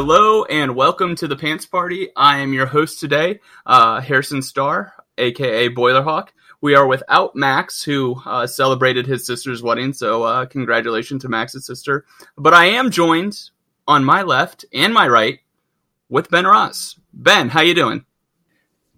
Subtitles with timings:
[0.00, 2.10] Hello and welcome to the Pants Party.
[2.14, 6.28] I am your host today, uh, Harrison Starr, aka Boilerhawk.
[6.60, 11.66] We are without Max, who uh, celebrated his sister's wedding, so uh, congratulations to Max's
[11.66, 12.04] sister.
[12.36, 13.50] But I am joined
[13.88, 15.40] on my left and my right
[16.08, 16.94] with Ben Ross.
[17.12, 18.04] Ben, how you doing?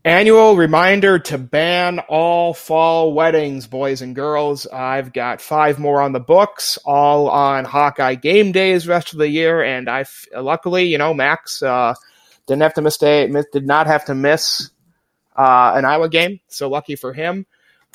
[0.05, 4.67] Annual reminder to ban all fall weddings, boys and girls.
[4.67, 9.29] I've got five more on the books, all on Hawkeye game days rest of the
[9.29, 11.93] year, and I luckily, you know, Max uh,
[12.47, 14.71] didn't have to miss day, did not have to miss
[15.37, 17.45] uh, an Iowa game, so lucky for him.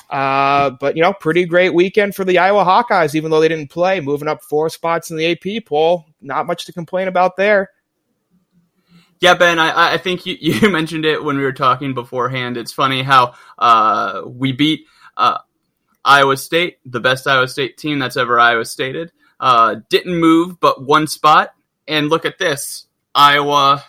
[0.08, 3.70] Uh, but you know, pretty great weekend for the Iowa Hawkeyes, even though they didn't
[3.70, 6.04] play, moving up four spots in the AP poll.
[6.20, 7.70] Not much to complain about there.
[9.20, 12.56] Yeah, Ben, I, I think you, you mentioned it when we were talking beforehand.
[12.56, 14.86] It's funny how uh, we beat
[15.16, 15.38] uh,
[16.04, 19.12] Iowa State, the best Iowa State team that's ever Iowa Stated.
[19.38, 21.52] Uh, didn't move but one spot.
[21.88, 23.84] And look at this Iowa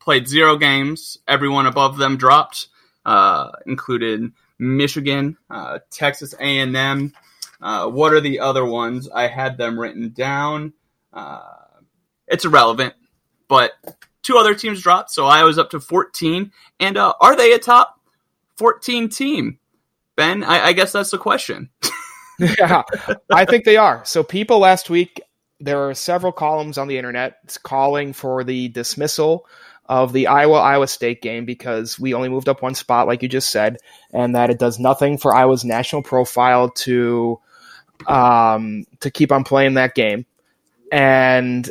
[0.00, 1.18] played zero games.
[1.28, 2.68] Everyone above them dropped,
[3.04, 7.12] uh, included Michigan, uh, Texas A&M.
[7.60, 9.08] Uh, what are the other ones?
[9.08, 10.72] I had them written down.
[12.26, 12.94] it's irrelevant,
[13.48, 13.72] but
[14.22, 16.52] two other teams dropped, so Iowa's up to 14.
[16.80, 18.00] And uh, are they a top
[18.56, 19.58] 14 team?
[20.16, 21.70] Ben, I, I guess that's the question.
[22.58, 22.82] yeah,
[23.30, 24.04] I think they are.
[24.04, 25.20] So people last week,
[25.60, 29.46] there are several columns on the internet calling for the dismissal
[29.86, 33.28] of the Iowa Iowa State game because we only moved up one spot, like you
[33.28, 33.78] just said,
[34.12, 37.38] and that it does nothing for Iowa's national profile to
[38.08, 40.26] um, to keep on playing that game.
[40.90, 41.70] And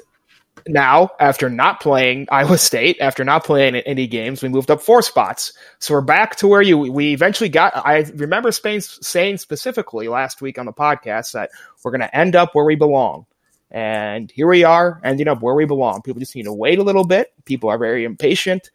[0.68, 5.02] now, after not playing Iowa State, after not playing any games, we moved up four
[5.02, 5.54] spots.
[5.80, 7.76] So we're back to where you we eventually got.
[7.76, 11.52] I remember Spain saying specifically last week on the podcast that
[11.84, 13.26] we're going to end up where we belong,
[13.70, 16.02] and here we are, ending up where we belong.
[16.02, 17.34] People just need to wait a little bit.
[17.46, 18.72] People are very impatient.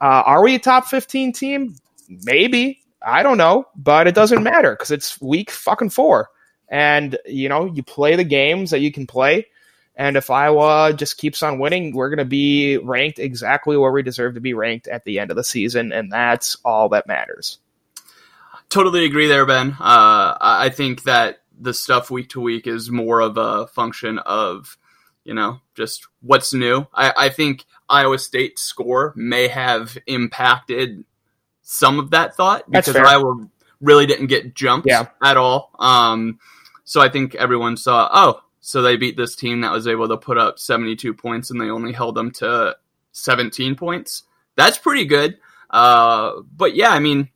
[0.00, 1.76] Uh, are we a top fifteen team?
[2.08, 6.28] Maybe I don't know, but it doesn't matter because it's week fucking four,
[6.68, 9.46] and you know you play the games that you can play
[9.98, 14.04] and if Iowa just keeps on winning, we're going to be ranked exactly where we
[14.04, 15.92] deserve to be ranked at the end of the season.
[15.92, 17.58] And that's all that matters.
[18.68, 19.72] Totally agree there, Ben.
[19.72, 24.78] Uh, I think that the stuff week to week is more of a function of,
[25.24, 26.86] you know, just what's new.
[26.94, 31.04] I, I think Iowa State's score may have impacted
[31.62, 33.48] some of that thought because Iowa
[33.80, 35.08] really didn't get jumped yeah.
[35.20, 35.72] at all.
[35.80, 36.38] Um,
[36.84, 40.18] so I think everyone saw, oh, so they beat this team that was able to
[40.18, 42.76] put up 72 points and they only held them to
[43.12, 44.24] 17 points.
[44.56, 45.38] That's pretty good.
[45.70, 47.30] Uh, but yeah, I mean,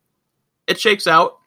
[0.66, 1.38] it shakes out.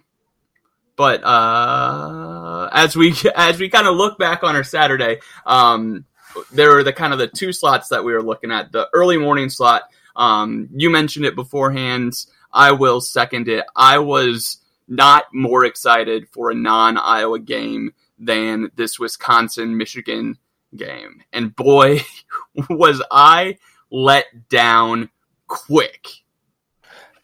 [0.95, 6.05] But uh, as we as we kind of look back on our Saturday, um,
[6.51, 8.71] there were the kind of the two slots that we were looking at.
[8.71, 9.83] The early morning slot,
[10.15, 12.25] um, you mentioned it beforehand.
[12.51, 13.65] I will second it.
[13.75, 14.57] I was
[14.87, 20.37] not more excited for a non Iowa game than this Wisconsin Michigan
[20.75, 21.23] game.
[21.33, 22.01] And boy,
[22.69, 23.57] was I
[23.91, 25.09] let down
[25.47, 26.07] quick.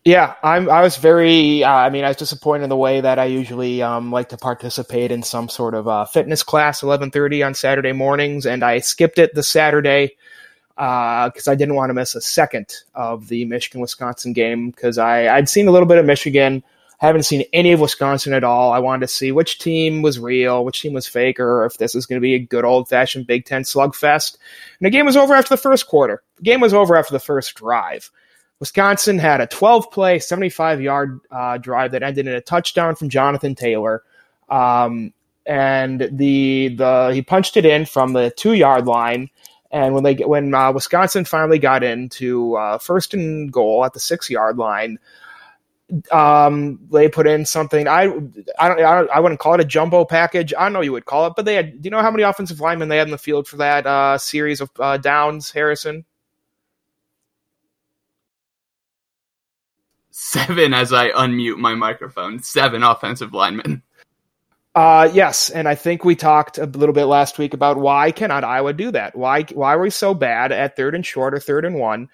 [0.03, 0.67] Yeah, I'm.
[0.67, 1.63] I was very.
[1.63, 4.37] Uh, I mean, I was disappointed in the way that I usually um, like to
[4.37, 9.19] participate in some sort of uh, fitness class, 11:30 on Saturday mornings, and I skipped
[9.19, 10.15] it the Saturday
[10.75, 14.97] because uh, I didn't want to miss a second of the Michigan Wisconsin game because
[14.97, 16.63] I I'd seen a little bit of Michigan
[17.07, 18.71] haven't seen any of Wisconsin at all.
[18.71, 21.95] I wanted to see which team was real, which team was fake, or if this
[21.95, 24.37] was going to be a good old fashioned Big Ten slugfest.
[24.79, 26.21] And the game was over after the first quarter.
[26.37, 28.11] The game was over after the first drive.
[28.59, 33.09] Wisconsin had a 12 play, 75 yard uh, drive that ended in a touchdown from
[33.09, 34.03] Jonathan Taylor.
[34.47, 35.13] Um,
[35.47, 39.29] and the the he punched it in from the two yard line.
[39.71, 43.99] And when they when uh, Wisconsin finally got into uh, first and goal at the
[43.99, 44.99] six yard line,
[46.11, 47.87] um, they put in something.
[47.87, 48.03] I
[48.59, 50.53] I don't, I don't I wouldn't call it a jumbo package.
[50.57, 51.81] I don't know you would call it, but they had.
[51.81, 54.17] Do you know how many offensive linemen they had in the field for that uh,
[54.17, 56.05] series of uh, downs, Harrison?
[60.11, 62.41] Seven as I unmute my microphone.
[62.41, 63.81] Seven offensive linemen.
[64.73, 68.45] Uh, yes, and I think we talked a little bit last week about why cannot
[68.45, 69.17] Iowa do that?
[69.17, 72.09] Why why are we so bad at third and short or third and one?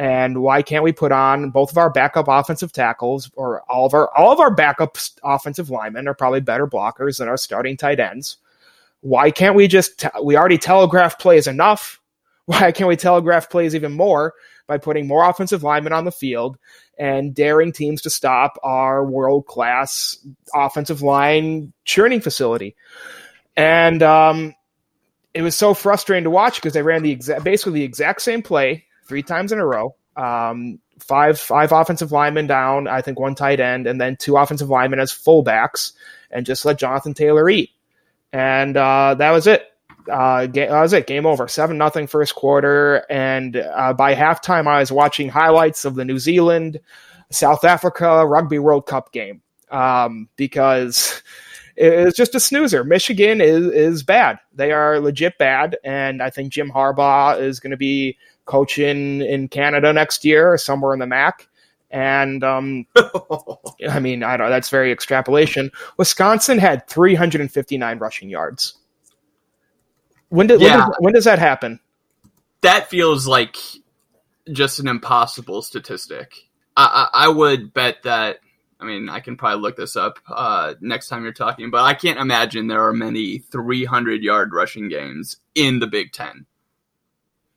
[0.00, 3.92] And why can't we put on both of our backup offensive tackles or all of
[3.92, 8.00] our all of our backup offensive linemen are probably better blockers than our starting tight
[8.00, 8.38] ends?
[9.02, 12.00] Why can't we just we already telegraph plays enough?
[12.46, 14.32] Why can't we telegraph plays even more
[14.66, 16.56] by putting more offensive linemen on the field
[16.98, 20.16] and daring teams to stop our world class
[20.54, 22.74] offensive line churning facility?
[23.54, 24.54] And um,
[25.34, 28.40] it was so frustrating to watch because they ran the exact basically the exact same
[28.40, 29.96] play three times in a row.
[30.16, 34.70] Um, five five offensive linemen down, I think one tight end, and then two offensive
[34.70, 35.92] linemen as fullbacks,
[36.30, 37.70] and just let Jonathan Taylor eat.
[38.32, 39.66] And uh, that was it.
[40.08, 41.08] Uh, that was it.
[41.08, 41.48] Game over.
[41.48, 46.20] Seven nothing first quarter, and uh, by halftime, I was watching highlights of the New
[46.20, 46.78] Zealand
[47.30, 49.42] South Africa Rugby World Cup game
[49.72, 51.20] um, because
[51.76, 52.84] it's just a snoozer.
[52.84, 54.38] Michigan is is bad.
[54.54, 58.16] They are legit bad, and I think Jim Harbaugh is going to be
[58.50, 61.48] coaching in Canada next year or somewhere in the MAC.
[61.90, 62.86] And um,
[63.88, 64.50] I mean, I don't.
[64.50, 65.70] That's very extrapolation.
[65.96, 68.74] Wisconsin had 359 rushing yards.
[70.28, 70.68] When did yeah.
[70.68, 71.80] when, does, when does that happen?
[72.62, 73.56] That feels like
[74.52, 76.34] just an impossible statistic.
[76.76, 78.38] I, I, I would bet that.
[78.80, 81.92] I mean, I can probably look this up uh, next time you're talking, but I
[81.92, 86.46] can't imagine there are many 300 yard rushing games in the Big Ten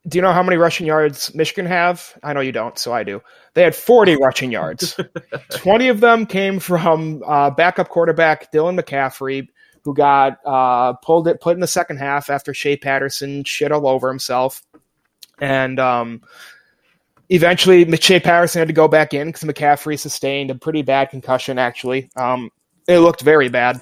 [0.08, 2.18] do you know how many rushing yards Michigan have?
[2.24, 3.22] I know you don't, so I do.
[3.54, 5.00] They had 40 rushing yards.
[5.52, 9.48] 20 of them came from uh, backup quarterback Dylan McCaffrey,
[9.84, 13.88] who got uh, pulled it put in the second half after Shea Patterson shit all
[13.88, 14.62] over himself,
[15.40, 16.22] and um,
[17.30, 21.58] eventually Shea Patterson had to go back in because McCaffrey sustained a pretty bad concussion.
[21.58, 22.50] Actually, um,
[22.88, 23.82] it looked very bad.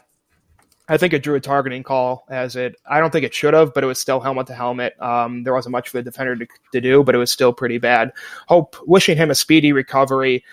[0.92, 2.76] I think it drew a targeting call as it.
[2.86, 5.02] I don't think it should have, but it was still helmet to helmet.
[5.02, 7.78] Um, there wasn't much for the defender to, to, do, but it was still pretty
[7.78, 8.12] bad.
[8.50, 10.44] Hope wishing him a speedy recovery.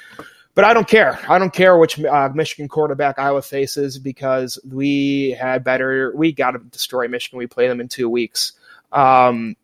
[0.55, 1.19] But I don't care.
[1.29, 6.13] I don't care which uh, Michigan quarterback Iowa faces because we had better.
[6.15, 7.41] We got to destroy Michigan.
[7.41, 8.53] We play them in two weeks.
[8.93, 9.57] Um,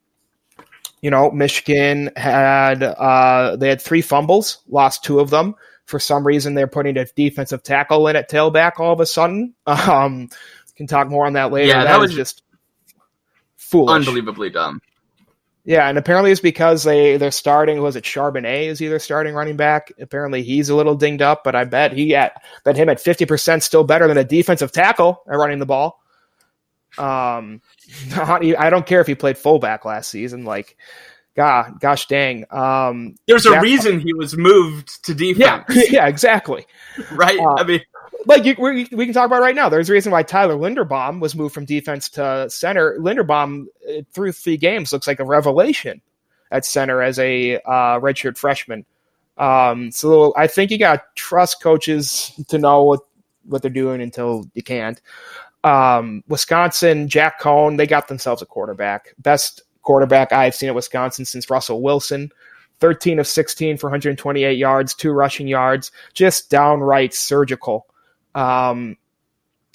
[1.03, 5.55] you know, Michigan had uh, they had three fumbles, lost two of them.
[5.87, 9.55] For some reason, they're putting a defensive tackle in at tailback all of a sudden.
[9.67, 10.29] Um,
[10.77, 11.69] can talk more on that later.
[11.69, 12.43] Yeah, that, that was just
[13.57, 14.07] foolish.
[14.07, 14.81] Unbelievably dumb.
[15.67, 17.81] Yeah, and apparently it's because they they're starting.
[17.81, 19.93] Was it Charbonnet is either starting running back?
[19.99, 23.25] Apparently he's a little dinged up, but I bet he at bet him at fifty
[23.25, 26.03] percent still better than a defensive tackle at running the ball.
[26.99, 27.63] Um,
[28.15, 30.45] I don't care if he played fullback last season.
[30.45, 30.77] Like,
[31.35, 32.45] God, gosh dang.
[32.51, 35.65] Um, There's a Jack, reason he was moved to defense.
[35.69, 36.67] Yeah, yeah, exactly.
[37.13, 37.39] right.
[37.39, 37.81] Uh, I mean,
[38.27, 39.69] like you, we, we, can talk about right now.
[39.69, 42.97] There's a reason why Tyler Linderbaum was moved from defense to center.
[42.99, 46.01] Linderbaum uh, through three games looks like a revelation
[46.51, 48.85] at center as a uh, redshirt freshman.
[49.37, 53.01] Um, so I think you got to trust coaches to know what,
[53.45, 55.01] what they're doing until you can't.
[55.65, 59.15] Um, Wisconsin, Jack Coan, they got themselves a quarterback.
[59.19, 62.31] Best quarterback I've seen at Wisconsin since Russell Wilson.
[62.81, 67.87] 13 of 16 for 128 yards, two rushing yards, just downright surgical.
[68.35, 68.97] Um,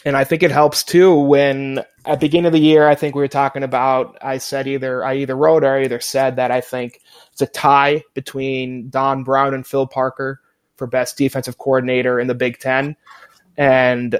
[0.05, 3.15] and I think it helps too when at the beginning of the year, I think
[3.15, 6.51] we were talking about, I said either, I either wrote or I either said that
[6.51, 7.01] I think
[7.33, 10.39] it's a tie between Don Brown and Phil Parker
[10.77, 12.95] for best defensive coordinator in the Big Ten.
[13.57, 14.17] And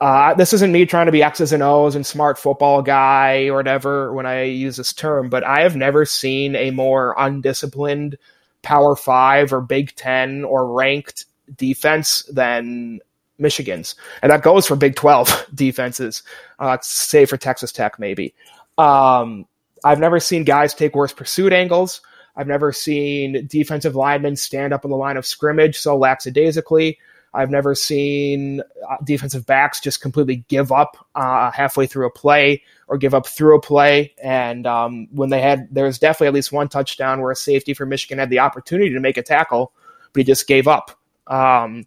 [0.00, 3.56] uh, this isn't me trying to be X's and O's and smart football guy or
[3.56, 8.16] whatever when I use this term, but I have never seen a more undisciplined
[8.62, 13.00] Power Five or Big Ten or ranked defense than
[13.38, 16.22] Michigan's, and that goes for Big Twelve defenses,
[16.58, 18.34] uh, say for Texas Tech maybe.
[18.76, 19.46] Um,
[19.84, 22.00] I've never seen guys take worse pursuit angles.
[22.36, 26.98] I've never seen defensive linemen stand up on the line of scrimmage so lackadaisically.
[27.34, 32.62] I've never seen uh, defensive backs just completely give up uh, halfway through a play
[32.86, 34.14] or give up through a play.
[34.22, 37.74] And um, when they had, there was definitely at least one touchdown where a safety
[37.74, 39.72] for Michigan had the opportunity to make a tackle,
[40.12, 40.98] but he just gave up.
[41.26, 41.84] Um,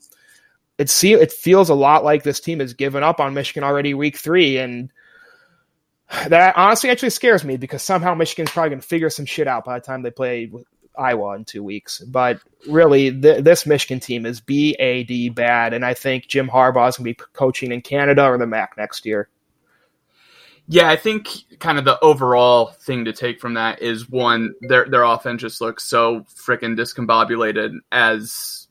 [0.82, 3.94] it see, it feels a lot like this team has given up on Michigan already
[3.94, 4.92] week three, and
[6.28, 9.64] that honestly actually scares me because somehow Michigan's probably going to figure some shit out
[9.64, 10.52] by the time they play
[10.98, 12.00] Iowa in two weeks.
[12.00, 16.98] But really, th- this Michigan team is BAD bad, and I think Jim Harbaugh is
[16.98, 19.30] going to be coaching in Canada or the MAC next year.
[20.68, 21.28] Yeah, I think
[21.60, 25.62] kind of the overall thing to take from that is one, their their offense just
[25.62, 27.76] looks so freaking discombobulated.
[27.92, 28.68] As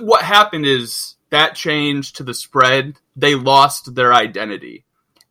[0.00, 4.84] what happened is that change to the spread, they lost their identity.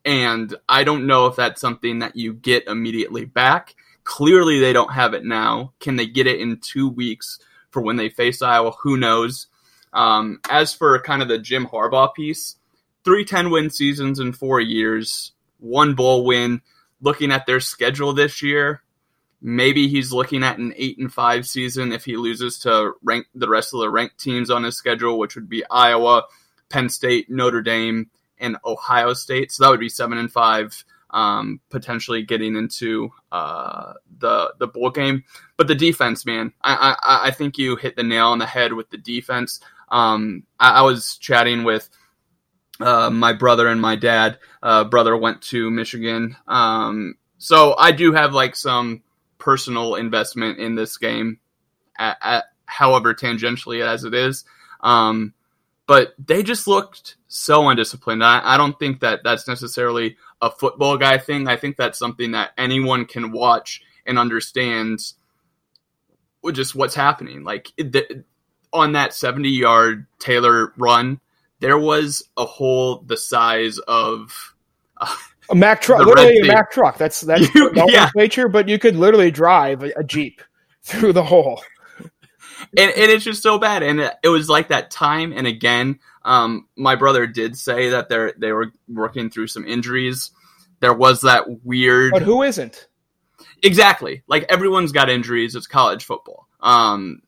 [0.03, 3.75] And I don't know if that's something that you get immediately back.
[4.03, 5.73] Clearly, they don't have it now.
[5.79, 7.39] Can they get it in two weeks
[7.71, 8.71] for when they face Iowa?
[8.83, 9.47] Who knows?
[9.93, 12.57] Um, as for kind of the Jim Harbaugh piece,
[13.03, 16.61] three 10 win seasons in four years, one bowl win.
[17.01, 18.81] Looking at their schedule this year,
[19.45, 23.47] maybe he's looking at an eight and five season if he loses to rank the
[23.47, 26.23] rest of the ranked teams on his schedule, which would be Iowa,
[26.67, 28.09] Penn State, Notre Dame,
[28.39, 29.51] and Ohio State.
[29.51, 34.89] So that would be seven and five, um, potentially getting into uh, the the bowl
[34.89, 35.23] game.
[35.57, 38.73] But the defense, man, I, I I think you hit the nail on the head
[38.73, 39.59] with the defense.
[39.89, 41.87] Um, I, I was chatting with.
[42.77, 44.37] Uh, my brother and my dad.
[44.61, 49.01] Uh, brother went to Michigan, um, so I do have like some
[49.37, 51.39] personal investment in this game,
[51.97, 54.43] at, at, however tangentially as it is.
[54.81, 55.33] Um,
[55.87, 58.23] but they just looked so undisciplined.
[58.23, 61.47] I, I, don't think that that's necessarily a football guy thing.
[61.47, 64.99] I think that's something that anyone can watch and understand
[66.51, 67.43] just what's happening.
[67.43, 68.23] Like the,
[68.73, 71.19] on that 70 yard Taylor run,
[71.59, 74.53] there was a hole the size of.
[74.97, 75.13] Uh,
[75.49, 76.97] a Mack truck, literally a Mack truck.
[76.97, 78.09] That's that's you, yeah.
[78.15, 80.41] nature, but you could literally drive a, a Jeep
[80.83, 81.61] through the hole.
[82.77, 83.83] And, and, it's just so bad.
[83.83, 85.99] And it, was like that time and again.
[86.23, 90.31] Um, my brother did say that they they were working through some injuries.
[90.79, 92.13] There was that weird.
[92.13, 92.87] But who isn't?
[93.61, 94.23] Exactly.
[94.27, 95.55] Like everyone's got injuries.
[95.55, 96.47] It's college football.
[96.61, 97.21] Um,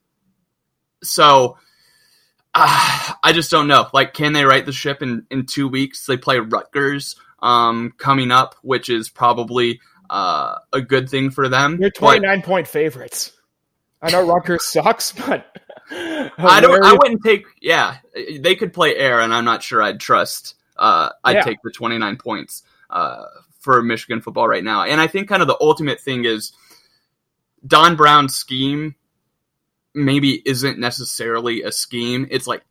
[1.02, 1.58] so
[2.54, 3.88] uh, I just don't know.
[3.92, 6.06] Like, can they right the ship in in two weeks?
[6.06, 9.80] They play Rutgers um, coming up, which is probably
[10.10, 11.78] uh, a good thing for them.
[11.80, 13.32] You're 29 but, point favorites.
[14.00, 15.46] I know Rutgers sucks, but
[15.90, 16.84] I don't.
[16.84, 17.44] I wouldn't take.
[17.60, 17.96] Yeah,
[18.38, 20.54] they could play air, and I'm not sure I'd trust.
[20.76, 21.42] Uh, I'd yeah.
[21.42, 23.24] take the 29 points uh,
[23.58, 24.84] for Michigan football right now.
[24.84, 26.52] And I think kind of the ultimate thing is
[27.66, 28.94] Don Brown's scheme
[29.94, 32.28] maybe isn't necessarily a scheme.
[32.30, 32.62] It's like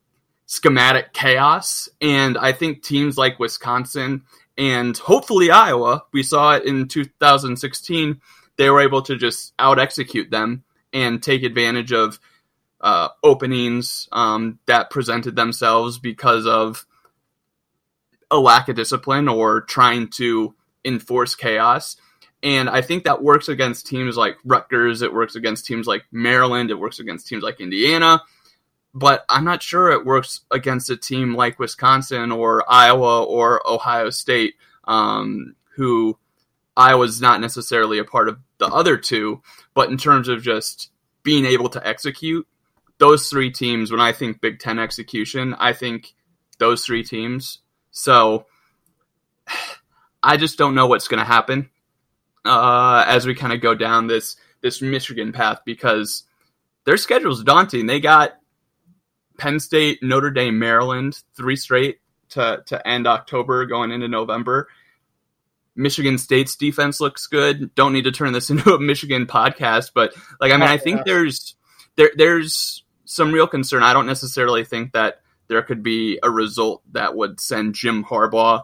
[0.46, 1.90] schematic chaos.
[2.02, 4.24] And I think teams like Wisconsin
[4.58, 8.22] and hopefully Iowa, we saw it in 2016,
[8.58, 12.20] they were able to just out execute them and take advantage of
[12.82, 16.86] uh, openings um, that presented themselves because of
[18.32, 21.98] a lack of discipline or trying to enforce chaos.
[22.44, 25.02] And I think that works against teams like Rutgers.
[25.02, 26.72] It works against teams like Maryland.
[26.72, 28.22] It works against teams like Indiana
[28.94, 34.10] but I'm not sure it works against a team like Wisconsin or Iowa or Ohio
[34.10, 36.18] State, um, who
[36.76, 39.42] Iowa's not necessarily a part of the other two,
[39.74, 40.90] but in terms of just
[41.24, 42.48] being able to execute,
[43.00, 46.16] those three teams, when I think Big Ten execution, I think
[46.58, 47.60] those three teams.
[47.92, 48.46] So
[50.24, 51.70] I just don't know what's going to happen
[52.44, 56.24] uh, as we kind of go down this this Michigan path because
[56.86, 57.86] their schedule's daunting.
[57.86, 58.40] They got
[59.38, 64.68] Penn State, Notre Dame, Maryland, three straight to to end October, going into November.
[65.76, 67.74] Michigan State's defense looks good.
[67.76, 71.06] Don't need to turn this into a Michigan podcast, but like I mean, I think
[71.06, 71.56] there's
[71.96, 73.84] there there's some real concern.
[73.84, 78.64] I don't necessarily think that there could be a result that would send Jim Harbaugh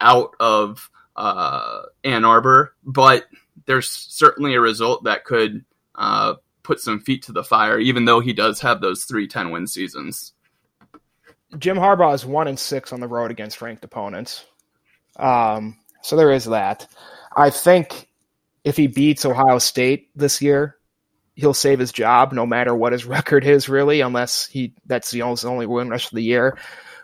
[0.00, 3.26] out of uh, Ann Arbor, but
[3.66, 6.34] there's certainly a result that could uh,
[6.68, 9.66] put some feet to the fire, even though he does have those three 10 win
[9.66, 10.34] seasons.
[11.58, 14.44] Jim Harbaugh is one and six on the road against ranked opponents.
[15.16, 16.86] Um, so there is that.
[17.34, 18.08] I think
[18.64, 20.76] if he beats Ohio State this year,
[21.36, 25.22] he'll save his job no matter what his record is, really, unless he that's the
[25.22, 26.58] only only win rest of the year.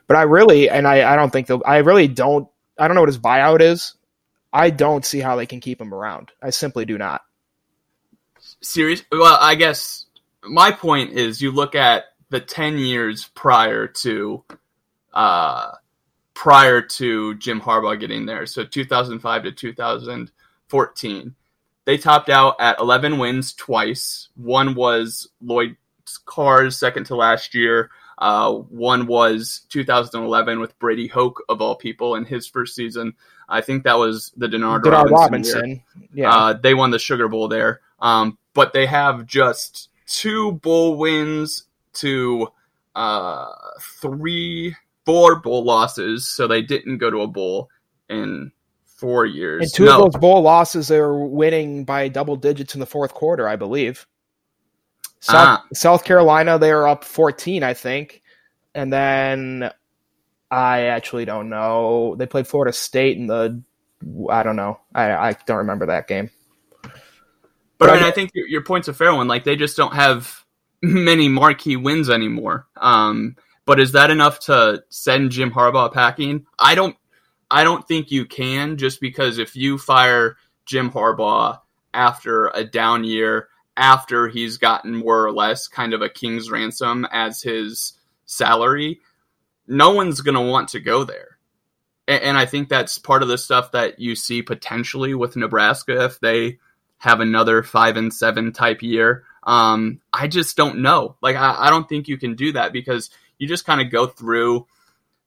[0.06, 2.46] But I really, and I, I don't think they'll, I really don't,
[2.78, 3.94] I don't know what his buyout is.
[4.52, 6.32] I don't see how they can keep him around.
[6.42, 7.22] I simply do not
[8.64, 9.02] serious.
[9.10, 10.06] Well, I guess
[10.42, 14.42] my point is you look at the 10 years prior to
[15.12, 15.72] uh,
[16.34, 18.46] prior to Jim Harbaugh getting there.
[18.46, 21.34] So 2005 to 2014.
[21.84, 24.28] They topped out at 11 wins twice.
[24.36, 25.76] One was Lloyd
[26.24, 27.90] Carr's second to last year.
[28.16, 33.14] Uh, one was 2011 with Brady Hoke of all people in his first season.
[33.48, 35.60] I think that was the Denard, Denard Robinson.
[35.60, 35.82] Robinson.
[36.14, 37.80] Yeah, uh, they won the Sugar Bowl there.
[38.00, 42.48] Um, but they have just two bowl wins to
[42.94, 43.46] uh,
[44.00, 46.28] three, four bowl losses.
[46.28, 47.68] So they didn't go to a bowl
[48.08, 48.52] in
[48.84, 49.62] four years.
[49.62, 50.04] And two no.
[50.04, 53.56] of those bowl losses, they were winning by double digits in the fourth quarter, I
[53.56, 54.06] believe.
[55.20, 55.64] South, ah.
[55.72, 58.22] South Carolina, they are up 14, I think.
[58.74, 59.70] and then
[60.50, 62.16] I actually don't know.
[62.16, 63.62] They played Florida State in the.
[64.30, 64.80] I don't know.
[64.94, 66.30] I I don't remember that game.
[67.86, 69.28] But, I, mean, I- think your, your point's a fair one.
[69.28, 70.44] Like they just don't have
[70.82, 72.66] many marquee wins anymore.
[72.76, 73.36] Um,
[73.66, 76.46] but is that enough to send Jim Harbaugh packing?
[76.58, 76.96] I don't.
[77.50, 80.36] I don't think you can just because if you fire
[80.66, 81.60] Jim Harbaugh
[81.92, 87.06] after a down year, after he's gotten more or less kind of a king's ransom
[87.12, 87.92] as his
[88.24, 89.00] salary,
[89.68, 91.38] no one's going to want to go there.
[92.08, 96.04] A- And I think that's part of the stuff that you see potentially with Nebraska
[96.06, 96.58] if they
[96.98, 99.24] have another five and seven type year.
[99.42, 101.16] Um, I just don't know.
[101.20, 104.06] Like, I, I don't think you can do that because you just kind of go
[104.06, 104.66] through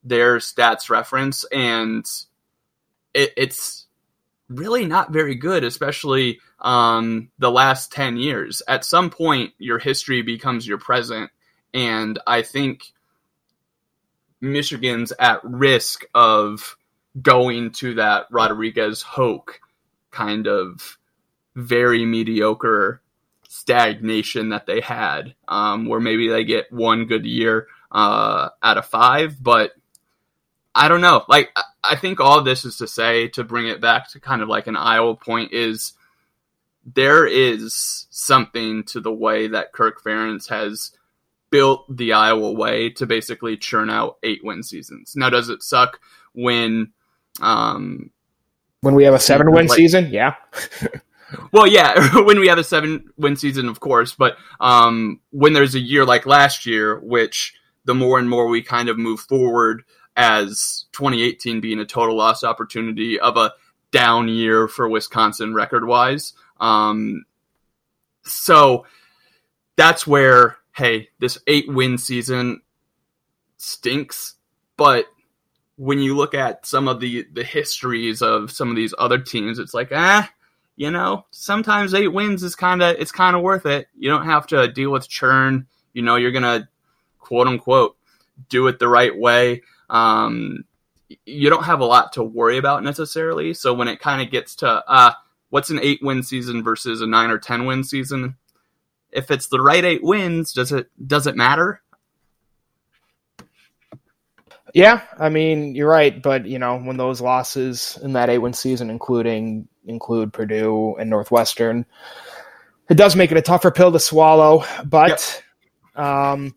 [0.03, 2.05] their stats reference and
[3.13, 3.87] it, it's
[4.49, 8.61] really not very good, especially um, the last 10 years.
[8.67, 11.29] At some point, your history becomes your present.
[11.73, 12.93] And I think
[14.41, 16.77] Michigan's at risk of
[17.21, 19.59] going to that Rodriguez Hoke
[20.11, 20.97] kind of
[21.57, 23.01] very mediocre
[23.49, 28.85] stagnation that they had, um, where maybe they get one good year uh, out of
[28.85, 29.41] five.
[29.41, 29.71] But
[30.75, 31.23] I don't know.
[31.27, 31.49] Like,
[31.83, 34.67] I- think all this is to say, to bring it back to kind of like
[34.67, 35.93] an Iowa point, is
[36.85, 40.91] there is something to the way that Kirk Ferentz has
[41.49, 45.13] built the Iowa way to basically churn out eight win seasons.
[45.15, 45.99] Now, does it suck
[46.33, 46.91] when
[47.41, 48.11] um,
[48.81, 50.35] When we have a seven win Like- season, yeah.
[51.51, 55.75] well, yeah, when we have a seven win season, of course, but um, when there's
[55.75, 57.53] a year like last year, which
[57.85, 59.83] the more and more we kind of move forward
[60.15, 63.53] as 2018 being a total lost opportunity of a
[63.91, 66.33] down year for Wisconsin record wise.
[66.59, 67.25] Um,
[68.23, 68.85] so
[69.75, 72.61] that's where, hey, this eight win season
[73.57, 74.35] stinks,
[74.75, 75.05] but
[75.77, 79.59] when you look at some of the, the histories of some of these other teams,
[79.59, 80.29] it's like, ah,
[80.77, 83.87] you know, sometimes eight wins is kind of it's kind of worth it.
[83.97, 85.67] You don't have to deal with churn.
[85.91, 86.69] You know, you're gonna
[87.19, 87.97] quote unquote
[88.47, 89.63] do it the right way.
[89.89, 90.65] Um,
[91.25, 93.55] you don't have a lot to worry about necessarily.
[93.55, 95.13] So when it kind of gets to uh,
[95.49, 98.35] what's an eight win season versus a nine or ten win season,
[99.11, 101.81] if it's the right eight wins, does it does it matter?
[104.77, 108.53] Yeah, I mean you're right, but you know when those losses in that eight win
[108.53, 111.83] season, including include Purdue and Northwestern,
[112.87, 114.63] it does make it a tougher pill to swallow.
[114.85, 115.41] But
[115.95, 116.53] um,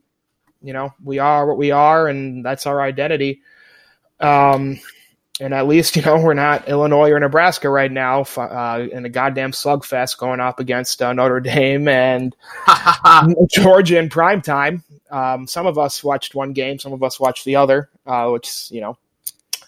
[0.60, 3.40] you know we are what we are, and that's our identity.
[4.20, 4.78] Um,
[5.38, 9.08] and at least you know we're not Illinois or Nebraska right now uh, in a
[9.08, 12.34] goddamn slugfest going up against uh, Notre Dame and
[13.50, 14.84] Georgia in prime time.
[15.10, 18.70] Um, some of us watched one game, some of us watched the other, uh, which
[18.70, 18.96] you know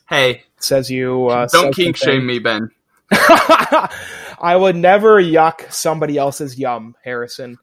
[0.09, 2.71] hey, says you uh, don't kink shame me, Ben.
[3.11, 7.59] I would never yuck somebody else's yum, Harrison.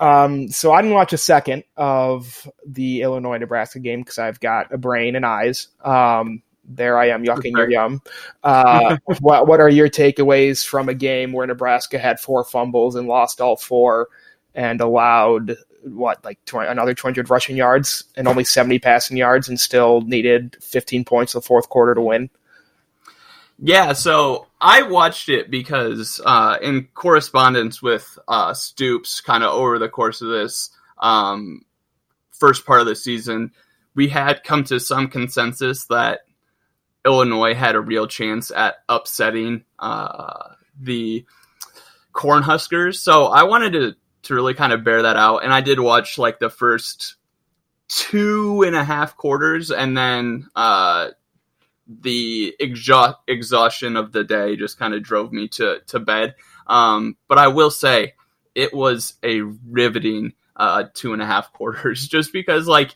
[0.00, 4.72] Um, so I didn't watch a second of the Illinois Nebraska game because I've got
[4.72, 5.68] a brain and eyes.
[5.84, 8.00] Um, there I am yucking your yum.
[8.42, 13.08] Uh, what what are your takeaways from a game where Nebraska had four fumbles and
[13.08, 14.08] lost all four
[14.54, 19.58] and allowed what like 20, another 200 rushing yards and only 70 passing yards and
[19.58, 22.30] still needed 15 points in the fourth quarter to win?
[23.58, 29.78] Yeah, so I watched it because uh, in correspondence with uh, Stoops, kind of over
[29.78, 31.62] the course of this um,
[32.30, 33.52] first part of the season,
[33.94, 36.20] we had come to some consensus that
[37.04, 41.24] Illinois had a real chance at upsetting uh, the
[42.12, 42.96] Cornhuskers.
[42.96, 46.18] So I wanted to to really kind of bear that out, and I did watch
[46.18, 47.16] like the first
[47.88, 51.08] two and a half quarters, and then uh,
[52.00, 56.34] the exha- exhaustion of the day just kind of drove me to to bed.
[56.66, 58.14] Um, but I will say
[58.54, 62.94] it was a riveting uh, two and a half quarters, just because like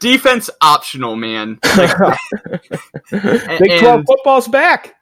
[0.00, 1.58] defense optional, man.
[1.76, 1.96] Like,
[3.10, 4.94] Big 12 football's back.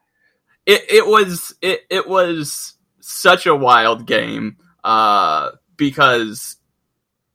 [0.67, 6.57] it, it was it, it was such a wild game uh, because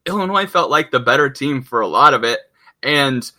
[0.06, 2.40] Illinois felt like the better team for a lot of it,
[2.82, 3.30] and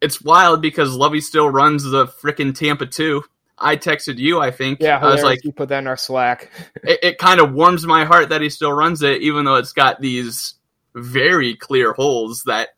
[0.00, 3.22] it's wild because Lovie still runs the frickin' Tampa two.
[3.58, 4.80] I texted you, I think.
[4.80, 6.50] Yeah, I was like, you put that in our Slack.
[6.82, 9.72] it, it kind of warms my heart that he still runs it, even though it's
[9.72, 10.54] got these
[10.94, 12.70] very clear holes that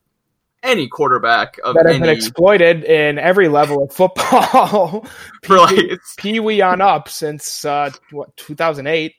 [0.63, 5.05] any quarterback of that have been exploited in every level of football.
[5.43, 9.15] for like Pee Wee on up since uh, what 2008.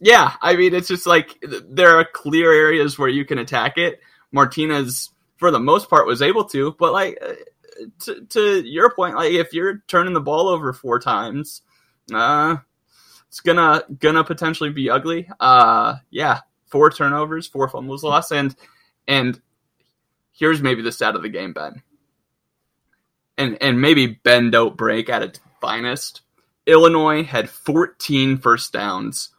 [0.00, 4.00] yeah, I mean, it's just like there are clear areas where you can attack it.
[4.32, 7.34] Martinez, for the most part, was able to, but like uh,
[8.00, 11.62] to, to your point, like if you're turning the ball over four times,
[12.12, 12.56] uh,
[13.28, 15.28] it's gonna gonna potentially be ugly.
[15.40, 18.54] Uh, yeah, four turnovers, four fumbles lost, and
[19.06, 19.40] and
[20.32, 21.82] here's maybe the stat of the game, Ben.
[23.36, 26.22] And and maybe Ben don't break at its finest.
[26.66, 29.30] Illinois had 14 first downs,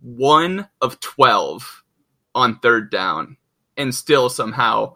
[0.00, 1.84] one of 12
[2.34, 3.36] on third down,
[3.76, 4.94] and still somehow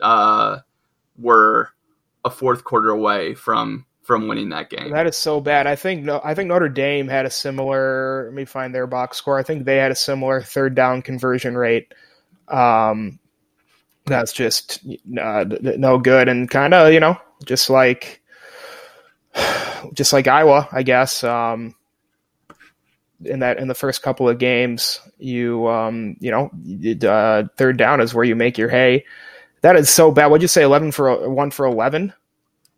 [0.00, 0.58] uh,
[1.18, 1.70] were
[2.24, 4.90] a fourth quarter away from from winning that game.
[4.90, 5.66] That is so bad.
[5.66, 8.24] I think no, I think Notre Dame had a similar.
[8.24, 9.38] Let me find their box score.
[9.38, 11.92] I think they had a similar third down conversion rate.
[12.48, 13.18] Um,
[14.06, 14.80] that's just
[15.20, 18.22] uh, no good, and kind of you know just like
[19.92, 21.22] just like Iowa, I guess.
[21.22, 21.74] Um,
[23.24, 26.50] in that in the first couple of games, you um, you know
[27.08, 29.04] uh, third down is where you make your hay.
[29.62, 30.26] That is so bad.
[30.26, 30.62] What'd you say?
[30.62, 32.12] Eleven for one for eleven.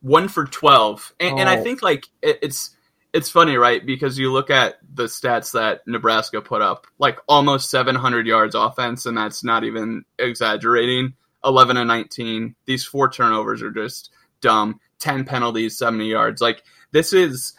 [0.03, 1.39] One for twelve, and, Oh.
[1.39, 2.71] and I think like it, it's
[3.13, 3.85] it's funny, right?
[3.85, 9.05] Because you look at the stats that Nebraska put up, like almost 700 yards offense,
[9.05, 11.15] and that's not even exaggerating.
[11.45, 12.55] 11 and 19.
[12.67, 14.79] These four turnovers are just dumb.
[15.01, 16.41] 10 penalties, 70 yards.
[16.41, 16.63] Like
[16.93, 17.55] this is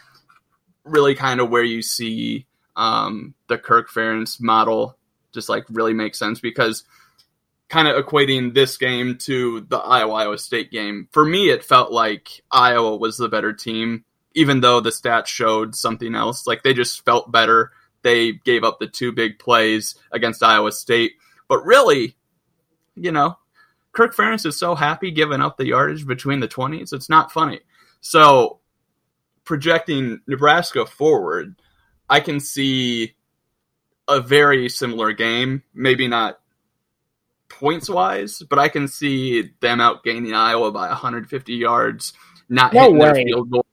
[0.84, 4.96] really kind of where you see um, the Kirk Ferentz model
[5.34, 6.84] just like really makes sense because
[7.72, 11.08] kind of equating this game to the Iowa Iowa State game.
[11.10, 14.04] For me, it felt like Iowa was the better team,
[14.34, 16.46] even though the stats showed something else.
[16.46, 17.72] Like they just felt better.
[18.02, 21.12] They gave up the two big plays against Iowa State,
[21.48, 22.14] but really,
[22.94, 23.38] you know,
[23.92, 26.92] Kirk Ferentz is so happy giving up the yardage between the twenties.
[26.92, 27.60] It's not funny.
[28.02, 28.58] So
[29.44, 31.56] projecting Nebraska forward,
[32.10, 33.14] I can see
[34.08, 35.62] a very similar game.
[35.72, 36.38] Maybe not
[37.60, 42.12] points wise, but I can see them outgaining Iowa by 150 yards,
[42.48, 43.66] not No hitting their field goal.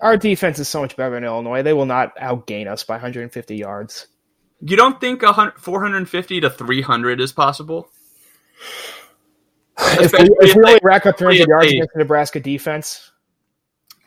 [0.00, 1.62] Our defense is so much better than Illinois.
[1.62, 4.06] They will not outgain us by 150 yards.
[4.62, 7.90] You don't think 450 to 300 is possible?
[9.78, 13.06] If we, if we they- only rack up 300 yards they- against the Nebraska defense,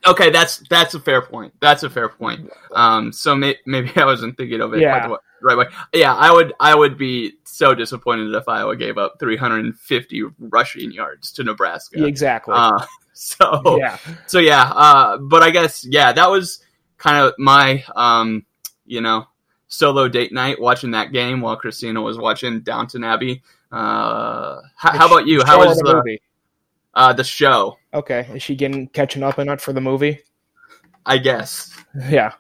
[0.06, 1.54] Okay, that's that's a fair point.
[1.62, 2.52] That's a fair point.
[2.74, 4.92] Um, so may- maybe I wasn't thinking of it Yeah.
[5.00, 5.66] quite the wa- right way.
[5.94, 11.32] Yeah, I would I would be so disappointed if Iowa gave up 350 rushing yards
[11.34, 12.06] to Nebraska.
[12.06, 12.56] exactly.
[12.56, 16.64] Uh, so yeah, so yeah, uh, but I guess yeah, that was
[16.98, 18.46] kind of my um,
[18.86, 19.26] you know
[19.68, 23.42] solo date night watching that game while Christina was watching Downton Abbey.
[23.72, 25.44] Uh, how, how about you?
[25.44, 26.22] How was the the movie?
[26.94, 27.78] uh, the show?
[27.94, 30.20] Okay, is she getting catching up on it for the movie?
[31.06, 31.70] I guess.
[32.10, 32.34] Yeah,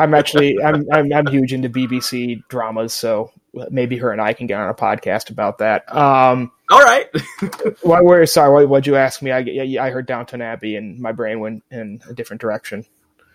[0.00, 3.32] I'm actually I'm I'm, I'm huge into BBC dramas, so
[3.70, 5.94] maybe her and I can get on a podcast about that.
[5.94, 7.08] Um, All right.
[7.82, 8.52] why were sorry?
[8.52, 9.32] What what'd you ask me?
[9.32, 12.86] I I heard Downton Abbey, and my brain went in a different direction.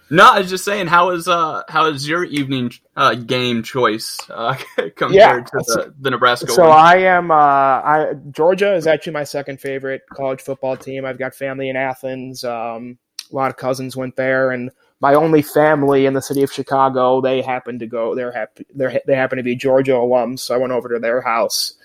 [0.10, 4.20] No, I was just saying, how is uh how is your evening uh, game choice
[4.30, 4.56] uh,
[4.96, 6.72] compared Yeah, to the, the Nebraska So one?
[6.72, 7.32] I am.
[7.32, 11.06] Uh, I Georgia is actually my second favorite college football team.
[11.06, 12.44] I've got family in Athens.
[12.44, 13.00] Um,
[13.32, 14.70] a lot of cousins went there, and
[15.06, 17.22] my only family in the city of Chicago.
[17.22, 18.16] They happen to go.
[18.16, 18.66] They're happy.
[18.74, 20.40] They're they happen to be Georgia alums.
[20.40, 21.76] So I went over to their house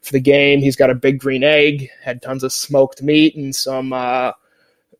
[0.00, 0.60] for the game.
[0.60, 1.90] He's got a big green egg.
[2.02, 4.32] Had tons of smoked meat and some uh,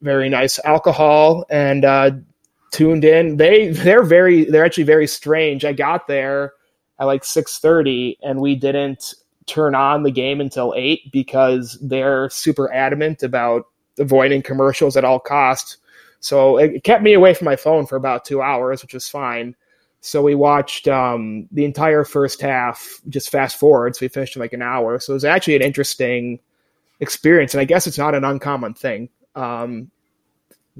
[0.02, 2.10] very nice alcohol, and uh,
[2.70, 3.38] tuned in.
[3.38, 5.64] They they're very they're actually very strange.
[5.64, 6.52] I got there
[6.98, 9.14] at like 6:30 and we didn't
[9.46, 15.18] turn on the game until 8 because they're super adamant about avoiding commercials at all
[15.18, 15.78] costs.
[16.20, 19.56] So it kept me away from my phone for about 2 hours, which was fine.
[20.00, 23.96] So we watched um, the entire first half, just fast forward.
[23.96, 24.98] So we finished in like an hour.
[24.98, 26.40] So it was actually an interesting
[27.00, 29.08] experience, and I guess it's not an uncommon thing.
[29.34, 29.90] Um,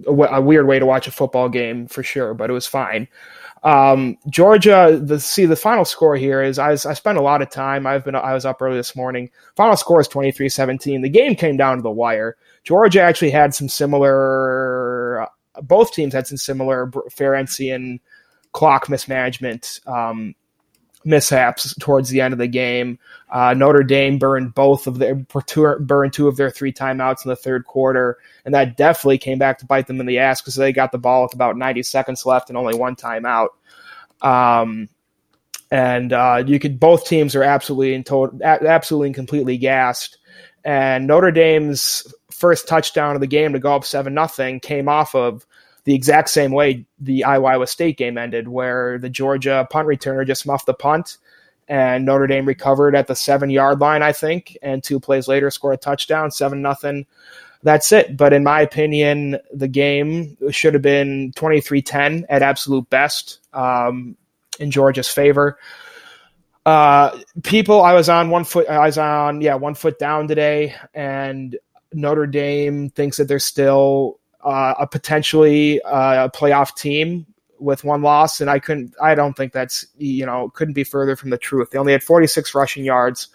[0.07, 3.09] a, weird way to watch a football game for sure, but it was fine.
[3.63, 7.51] Um, Georgia, the see the final score here is I, I spent a lot of
[7.51, 7.87] time.
[7.87, 9.31] I've been I was up early this morning.
[9.55, 11.03] Final score is 23-17.
[11.03, 12.37] The game came down to the wire.
[12.65, 15.00] Georgia actually had some similar.
[15.63, 18.01] Both teams had some similar Ferentzian
[18.53, 20.35] clock mismanagement um,
[21.05, 22.99] mishaps towards the end of the game.
[23.31, 27.37] Uh, Notre Dame burned both of their burned two of their three timeouts in the
[27.37, 30.73] third quarter, and that definitely came back to bite them in the ass because they
[30.73, 33.49] got the ball with about 90 seconds left and only one timeout.
[34.21, 34.89] Um,
[35.71, 40.19] and uh, you could both teams are absolutely and total, absolutely and completely gassed.
[40.65, 45.15] And Notre Dame's first touchdown of the game to go up seven nothing came off
[45.15, 45.47] of
[45.85, 50.47] the exact same way the Iowa State game ended, where the Georgia punt returner just
[50.47, 51.19] muffed the punt,
[51.69, 55.51] and Notre Dame recovered at the seven yard line, I think, and two plays later
[55.51, 57.07] scored a touchdown, seven nothing.
[57.63, 58.17] That's it.
[58.17, 64.17] But in my opinion, the game should have been 23 10 at absolute best um,
[64.59, 65.59] in Georgia's favor.
[66.67, 70.75] Uh, people, I was on one foot, I was on, yeah, one foot down today,
[70.95, 71.59] and
[71.93, 77.27] Notre Dame thinks that they're still uh, a potentially uh, a playoff team
[77.59, 78.95] with one loss, and I couldn't.
[79.01, 81.71] I don't think that's you know couldn't be further from the truth.
[81.71, 83.29] They only had 46 rushing yards,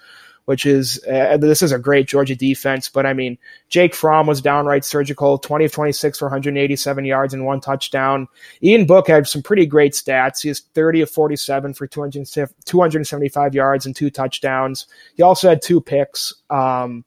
[0.45, 2.89] which is uh, this is a great Georgia defense.
[2.89, 3.37] But I mean,
[3.69, 8.27] Jake Fromm was downright surgical, 20 of 26 for 187 yards and one touchdown.
[8.63, 10.41] Ian Book had some pretty great stats.
[10.41, 12.27] He has 30 of 47 for 200,
[12.65, 14.87] 275 yards and two touchdowns.
[15.15, 16.33] He also had two picks.
[16.49, 17.05] Um,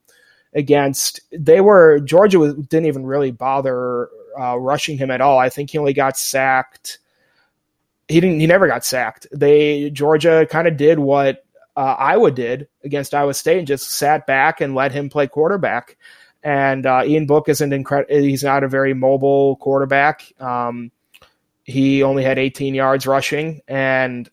[0.59, 5.39] against they were Georgia was, didn't even really bother uh, rushing him at all.
[5.39, 6.99] I think he only got sacked.
[8.09, 8.41] He didn't.
[8.41, 9.27] He never got sacked.
[9.33, 11.45] They Georgia kind of did what
[11.77, 15.97] uh, Iowa did against Iowa State and just sat back and let him play quarterback.
[16.43, 18.17] And uh, Ian Book isn't incredible.
[18.17, 20.33] He's not a very mobile quarterback.
[20.41, 20.91] Um,
[21.65, 24.29] he only had 18 yards rushing, and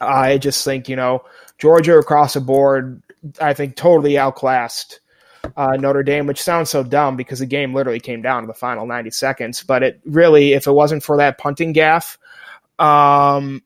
[0.00, 1.24] I just think you know
[1.58, 3.02] Georgia across the board.
[3.40, 5.00] I think totally outclassed
[5.56, 8.54] uh, Notre Dame, which sounds so dumb because the game literally came down to the
[8.54, 9.62] final 90 seconds.
[9.62, 12.18] But it really, if it wasn't for that punting gaff,
[12.78, 13.62] um,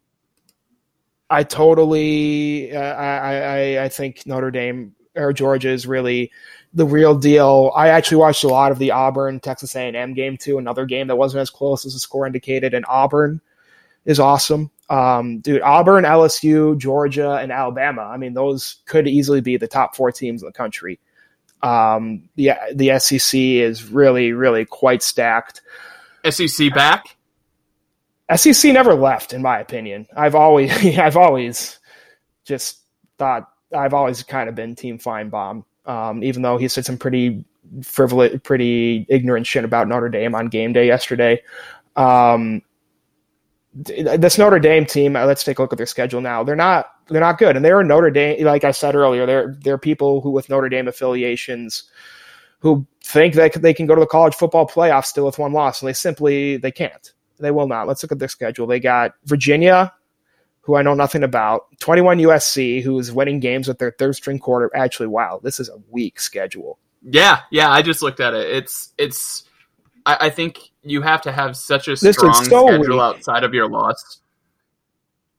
[1.29, 6.31] I totally, uh, I, I, I think Notre Dame or Georgia is really
[6.75, 7.73] the real deal.
[7.75, 11.17] I actually watched a lot of the Auburn Texas A&M game too, another game that
[11.17, 13.41] wasn't as close as the score indicated, and Auburn
[14.05, 14.71] is awesome.
[14.89, 18.03] Um, dude, Auburn, LSU, Georgia, and Alabama.
[18.03, 21.01] I mean, those could easily be the top four teams in the country.
[21.67, 25.63] Um, the the SEC is really really quite stacked.
[26.29, 27.17] SEC back.
[28.35, 30.07] SEC never left, in my opinion.
[30.17, 31.79] I've always I've always
[32.45, 32.81] just
[33.19, 37.45] thought I've always kind of been Team Finebaum, um, even though he said some pretty
[37.83, 41.43] frivolous, pretty ignorant shit about Notre Dame on game day yesterday.
[41.97, 42.63] Um,
[43.77, 46.43] this Notre Dame team, uh, let's take a look at their schedule now.
[46.43, 48.45] They're not they're not good, and they're Notre Dame.
[48.45, 51.85] Like I said earlier, they're they're people who with Notre Dame affiliations
[52.61, 55.83] who think that they can go to the college football playoff still with one loss,
[55.83, 57.13] and they simply they can't.
[57.39, 57.87] They will not.
[57.87, 58.67] Let's look at their schedule.
[58.67, 59.93] They got Virginia,
[60.63, 61.67] who I know nothing about.
[61.79, 64.71] Twenty one USC, who is winning games with their third string quarter.
[64.75, 66.79] Actually, wow, this is a weak schedule.
[67.03, 67.71] Yeah, yeah.
[67.71, 68.51] I just looked at it.
[68.51, 69.45] It's it's.
[70.07, 73.01] I, I think you have to have such a strong so schedule weak.
[73.01, 74.21] outside of your loss.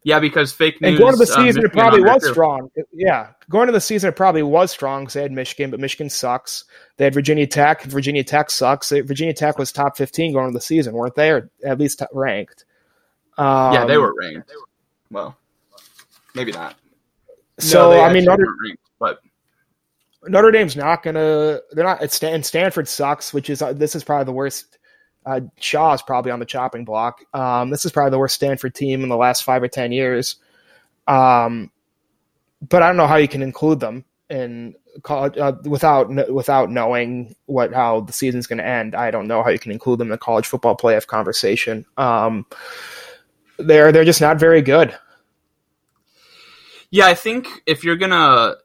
[0.03, 0.91] Yeah, because fake news.
[0.91, 2.69] And going to the uh, season, it probably was strong.
[2.93, 6.09] Yeah, going to the season, it probably was strong because they had Michigan, but Michigan
[6.09, 6.63] sucks.
[6.95, 7.83] They had Virginia Tech.
[7.83, 8.91] Virginia Tech sucks.
[8.91, 11.31] Virginia Tech was top fifteen going into the season, weren't they?
[11.31, 12.65] Or at least ranked.
[13.37, 14.51] Um, Yeah, they were ranked.
[15.11, 15.35] Well,
[16.35, 16.75] maybe not.
[17.59, 19.19] So No, I mean, Notre, ranked, but
[20.25, 21.59] Notre Dame's not gonna.
[21.71, 22.01] They're not.
[22.01, 24.76] It's Stan, Stanford sucks, which is uh, this is probably the worst.
[25.27, 27.25] Uh, Shaw is probably on the chopping block.
[27.33, 30.37] Um, this is probably the worst Stanford team in the last five or ten years.
[31.07, 31.69] Um,
[32.67, 37.35] but I don't know how you can include them in college uh, without without knowing
[37.45, 38.95] what how the season's going to end.
[38.95, 41.85] I don't know how you can include them in the college football playoff conversation.
[41.97, 42.45] Um,
[43.59, 44.97] they're they're just not very good.
[46.89, 48.55] yeah, I think if you're gonna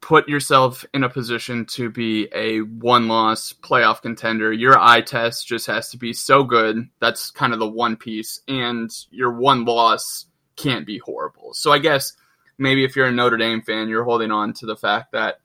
[0.00, 5.66] put yourself in a position to be a one-loss playoff contender, your eye test just
[5.66, 6.88] has to be so good.
[7.00, 11.54] That's kind of the one piece, and your one loss can't be horrible.
[11.54, 12.14] So I guess
[12.58, 15.40] maybe if you're a Notre Dame fan, you're holding on to the fact that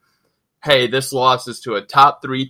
[0.63, 2.50] hey, this loss is to a top three,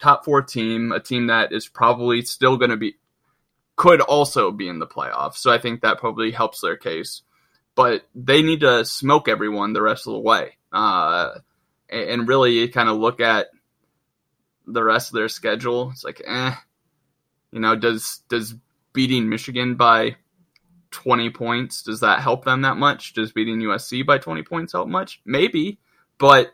[0.00, 2.96] top four team, a team that is probably still going to be
[3.76, 5.36] could also be in the playoffs.
[5.36, 7.22] So I think that probably helps their case.
[7.74, 11.30] But they need to smoke everyone the rest of the way, uh,
[11.88, 13.48] and, really kind of look at
[14.66, 15.90] the rest of their schedule.
[15.90, 16.54] It's like, eh,
[17.50, 18.54] you know, does does
[18.92, 20.16] beating Michigan by
[20.90, 23.14] 20 points does that help them that much?
[23.14, 25.20] Does beating USC by 20 points help much?
[25.24, 25.78] Maybe,
[26.18, 26.52] but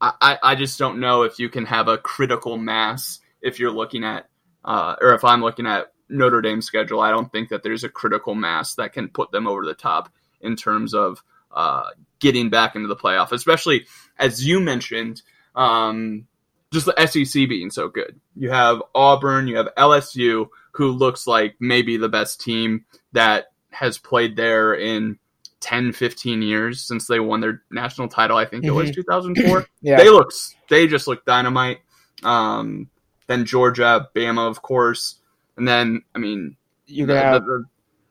[0.00, 3.72] I, I- I just don't know if you can have a critical mass if you're
[3.72, 4.28] looking at,
[4.64, 7.00] uh, or if I'm looking at Notre Dame's schedule.
[7.00, 10.12] I don't think that there's a critical mass that can put them over the top
[10.40, 11.90] in terms of uh,
[12.22, 13.86] getting back into the playoff, especially
[14.18, 15.20] as you mentioned,
[15.54, 16.26] um,
[16.72, 18.18] just the SEC being so good.
[18.34, 23.98] You have Auburn, you have LSU, who looks like maybe the best team that has
[23.98, 25.18] played there in
[25.60, 28.36] 10, 15 years since they won their national title.
[28.36, 30.32] I think it was 2004 Yeah, they look
[30.70, 31.80] they just look dynamite.
[32.22, 32.88] Um,
[33.26, 35.16] then Georgia, Bama, of course.
[35.56, 36.56] And then, I mean,
[36.86, 37.64] You're the, have, the,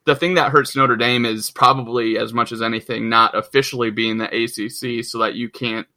[0.05, 4.17] the thing that hurts Notre Dame is probably as much as anything not officially being
[4.17, 5.87] the ACC, so that you can't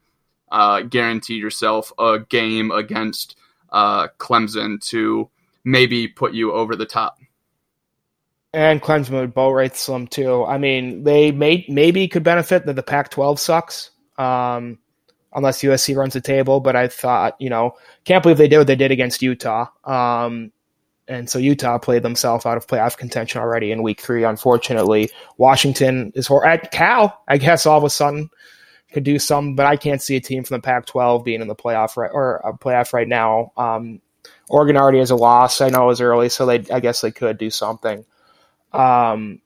[0.53, 3.37] uh, guarantee yourself a game against
[3.71, 5.29] uh, Clemson to
[5.65, 7.19] maybe put you over the top.
[8.53, 10.45] and Clemson would boat rates them too.
[10.45, 14.79] I mean, they may maybe could benefit that the Pac-12 sucks, um,
[15.33, 16.61] unless USC runs the table.
[16.61, 19.67] But I thought, you know, can't believe they did what they did against Utah.
[19.83, 20.53] Um,
[21.07, 24.25] and so Utah played themselves out of playoff contention already in Week Three.
[24.25, 27.23] Unfortunately, Washington is hor- at Cal.
[27.29, 28.31] I guess all of a sudden
[28.93, 31.57] could do some, but I can't see a team from the Pac-12 being in the
[31.57, 33.53] playoff right or a playoff right now.
[33.57, 34.01] Um,
[34.49, 35.61] Oregon already has a loss.
[35.61, 38.05] I know it was early, so they I guess they could do something.
[38.73, 39.41] Um,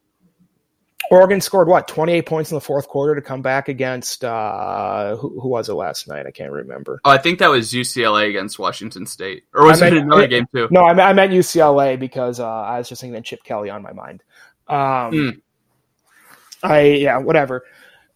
[1.11, 5.17] Oregon scored what twenty eight points in the fourth quarter to come back against uh,
[5.17, 6.27] who, who was it last night?
[6.27, 7.01] I can't remember.
[7.05, 10.27] Oh, I think that was UCLA against Washington State, or was I it meant- another
[10.27, 10.69] game too?
[10.71, 13.71] No, I, meant- I meant UCLA because uh, I was just thinking of Chip Kelly
[13.71, 14.23] on my mind.
[14.69, 15.31] Um, Hmm.
[16.63, 17.65] I yeah, whatever.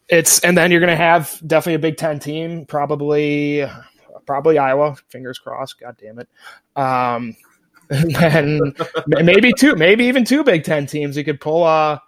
[0.09, 3.65] It's and then you're gonna have definitely a Big Ten team, probably
[4.27, 4.97] probably Iowa.
[5.09, 5.81] Fingers crossed.
[5.81, 6.29] God damn it.
[6.77, 7.37] Um,
[7.91, 8.77] and
[9.07, 11.17] maybe two, maybe even two Big Ten teams.
[11.17, 11.99] You could pull uh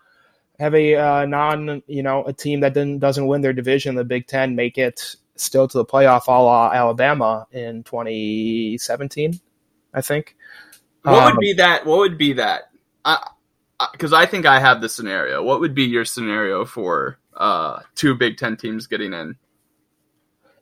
[0.58, 4.04] have a uh, non, you know, a team that didn't, doesn't win their division the
[4.04, 9.40] Big Ten make it still to the playoff, all uh, Alabama in 2017,
[9.92, 10.36] I think.
[11.02, 11.86] What Um, would be that?
[11.86, 12.70] What would be that?
[13.92, 15.42] Because I, think I have the scenario.
[15.42, 19.36] What would be your scenario for uh, two Big Ten teams getting in?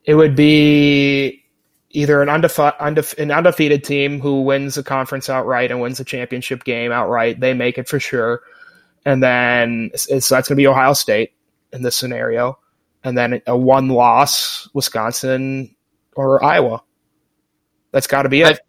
[0.05, 1.43] It would be
[1.91, 6.03] either an, undefe- undefe- an undefeated team who wins the conference outright and wins the
[6.03, 7.39] championship game outright.
[7.39, 8.41] They make it for sure.
[9.05, 11.33] And then so that's going to be Ohio State
[11.71, 12.57] in this scenario.
[13.03, 15.75] And then a one loss Wisconsin
[16.15, 16.83] or Iowa.
[17.91, 18.59] That's got to be it.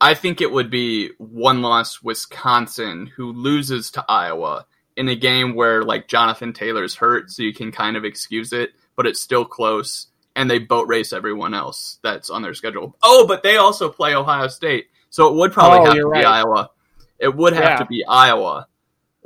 [0.00, 4.66] I think it would be one loss Wisconsin who loses to Iowa
[4.96, 8.70] in a game where like Jonathan Taylor's hurt, so you can kind of excuse it,
[8.96, 12.96] but it's still close, and they boat race everyone else that's on their schedule.
[13.02, 16.12] Oh, but they also play Ohio State, so it would probably Oh, have to you're
[16.12, 16.24] be.
[16.24, 16.70] Iowa.
[17.18, 17.76] It would have Yeah.
[17.76, 18.66] to be Iowa.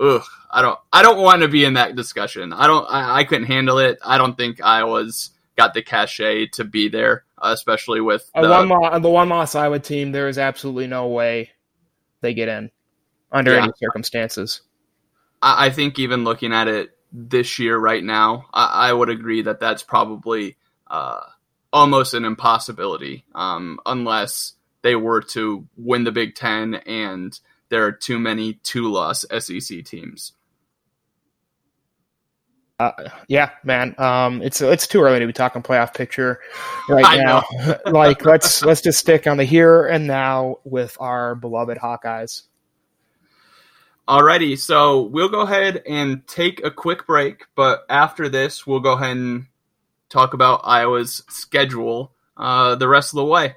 [0.00, 0.78] Ugh, I don't.
[0.92, 2.52] I don't want to be in that discussion.
[2.52, 2.86] I don't.
[2.88, 3.98] I, I couldn't handle it.
[4.04, 8.68] I don't think Iowa's got the cachet to be there, uh, especially with the, one
[8.68, 11.50] lo- the one loss Iowa team, there is absolutely no way
[12.20, 12.70] they get in
[13.32, 13.64] under Yeah.
[13.64, 14.62] any circumstances.
[15.42, 19.42] I, I think even looking at it this year right now, I, I would agree
[19.42, 20.56] that that's probably
[20.86, 21.20] uh,
[21.72, 27.38] almost an impossibility um, unless they were to win the Big Ten and
[27.70, 30.32] there are too many two-loss SEC teams.
[32.80, 32.92] Uh,
[33.26, 33.92] yeah, man.
[33.98, 36.38] Um, it's it's too early to be talking playoff picture
[36.88, 37.42] right now.
[37.86, 42.42] like let's let's just stick on the here and now with our beloved Hawkeyes.
[44.08, 48.92] Alrighty, so we'll go ahead and take a quick break, but after this, we'll go
[48.92, 49.46] ahead and
[50.08, 53.56] talk about Iowa's schedule uh, the rest of the way.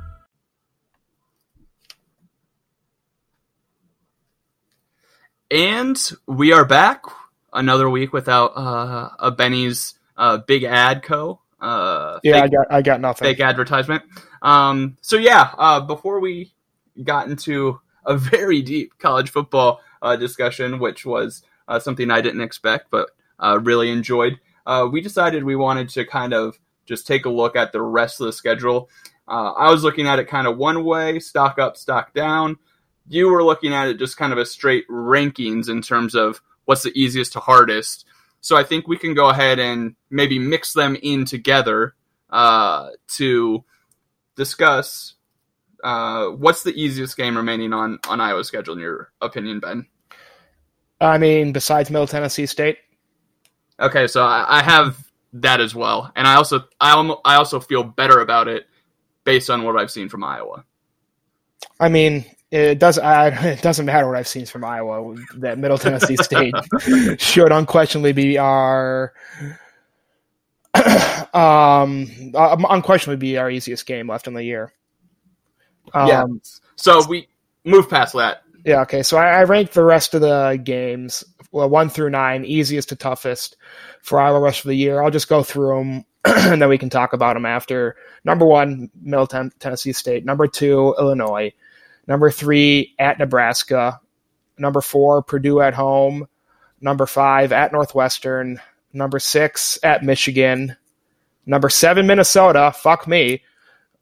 [5.51, 7.03] And we are back
[7.51, 11.41] another week without uh, a Benny's uh, Big Ad Co.
[11.59, 13.25] Uh, Yeah, I got I got nothing.
[13.25, 14.03] fake advertisement.
[14.41, 16.53] Um, so yeah, uh, before we
[17.03, 22.41] got into a very deep college football uh, discussion, which was uh, something I didn't
[22.41, 27.25] expect, but uh, really enjoyed, uh, we decided we wanted to kind of just take
[27.25, 28.89] a look at the rest of the schedule.
[29.27, 32.57] Uh, I was looking at it kind of one way, stock up, stock down.
[33.11, 36.83] You were looking at it just kind of a straight rankings in terms of what's
[36.83, 38.05] the easiest to hardest.
[38.39, 41.95] So I think we can go ahead and maybe mix them in together
[42.29, 43.63] uh, to
[44.35, 45.15] discuss
[45.83, 49.87] uh, what's the easiest game remaining on on Iowa's schedule in your opinion, Ben.
[50.99, 52.77] I mean, besides Middle Tennessee State,
[53.81, 57.59] Okay, so I, I have that as well, and I also I, almo- I also
[57.59, 58.67] feel better about it
[59.23, 60.63] based on what I've seen from Iowa.
[61.79, 62.99] I mean, it does.
[62.99, 65.15] I, it doesn't matter what I've seen from Iowa.
[65.37, 66.53] That Middle Tennessee State
[67.19, 69.13] should unquestionably be our,
[71.33, 74.73] um, uh, unquestionably be our easiest game left in the year.
[75.93, 76.25] Um, Yeah.
[76.75, 77.27] So we
[77.63, 78.43] move past that.
[78.65, 79.01] Yeah, okay.
[79.01, 82.95] So I, I ranked the rest of the games, well, one through nine, easiest to
[82.95, 83.57] toughest
[84.01, 85.01] for Iowa rest of the year.
[85.01, 87.95] I'll just go through them and then we can talk about them after.
[88.23, 90.25] Number one, Middle Tennessee State.
[90.25, 91.53] Number two, Illinois.
[92.07, 93.99] Number three, at Nebraska.
[94.57, 96.27] Number four, Purdue at home.
[96.81, 98.59] Number five, at Northwestern.
[98.93, 100.75] Number six, at Michigan.
[101.45, 102.73] Number seven, Minnesota.
[102.75, 103.43] Fuck me.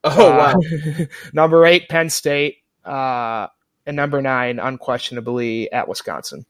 [0.03, 2.57] Oh Uh, number eight, Penn State.
[2.85, 3.47] Uh,
[3.85, 6.45] and number nine, unquestionably, at Wisconsin.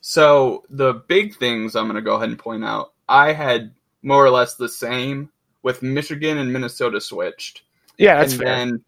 [0.00, 2.92] So the big things I'm going to go ahead and point out.
[3.08, 5.30] I had more or less the same
[5.62, 7.62] with Michigan and Minnesota switched,
[7.98, 8.56] Yeah, that's and fair.
[8.56, 8.84] then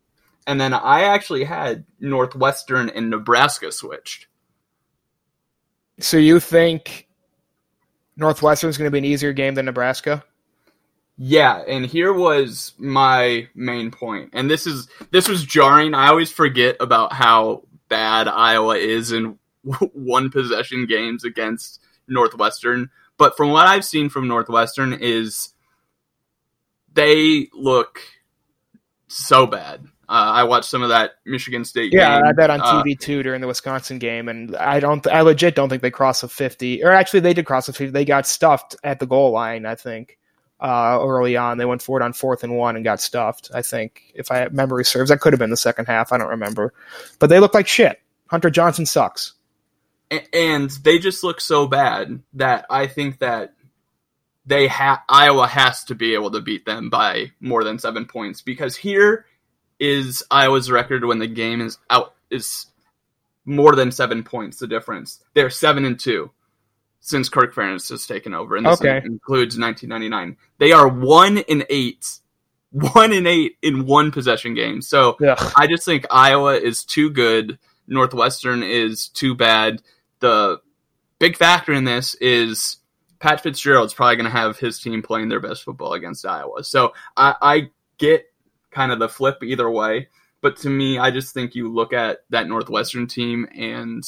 [0.49, 4.29] and then I actually had Northwestern and Nebraska switched.
[6.01, 7.07] so you think
[8.17, 10.25] Northwestern's going to be an easier game than Nebraska?
[11.19, 14.31] Yeah, and here was my main point.
[14.33, 15.93] And this is this was jarring.
[15.93, 19.39] I always forget about how bad Iowa is in
[19.93, 22.89] one possession games against Northwestern.
[23.19, 25.51] But from what I've seen from Northwestern is
[26.95, 28.01] they look
[29.09, 29.85] so bad.
[30.09, 32.01] Uh, I watched some of that Michigan State game.
[32.01, 32.27] Yeah, game.
[32.27, 35.55] I bet on Uh, TV too during the Wisconsin game, and I don't, I legit
[35.55, 36.83] don't think they crossed the fifty.
[36.83, 37.91] Or actually, they did cross the fifty.
[37.91, 39.67] They got stuffed at the goal line.
[39.67, 40.17] I think
[40.61, 43.51] uh, early on they went forward on fourth and one and got stuffed.
[43.55, 46.11] I think if I memory serves, that could have been the second half.
[46.11, 46.73] I don't remember,
[47.19, 48.01] but they look like shit.
[48.29, 49.35] Hunter Johnson sucks.
[50.33, 53.53] And they just look so bad that I think that
[54.47, 58.41] they ha- Iowa has to be able to beat them by more than seven points
[58.41, 59.27] because here
[59.81, 62.67] is Iowa's record when the game is out is
[63.45, 64.59] more than seven points.
[64.59, 66.31] The difference they're seven and two
[67.01, 68.99] since Kirk Ferentz has taken over, and this Okay.
[69.05, 70.37] includes 1999.
[70.59, 72.07] They are one and eight,
[72.71, 74.83] one and eight in one possession game.
[74.83, 75.53] So Ugh.
[75.57, 77.59] I just think Iowa is too good.
[77.87, 79.81] Northwestern is too bad.
[80.21, 80.61] The
[81.19, 82.77] big factor in this is
[83.21, 86.63] Pat Fitzgerald's probably going to have his team playing their best football against Iowa.
[86.65, 88.28] So I, I get
[88.71, 90.09] kind of the flip either way.
[90.41, 94.05] But to me, I just think you look at that Northwestern team and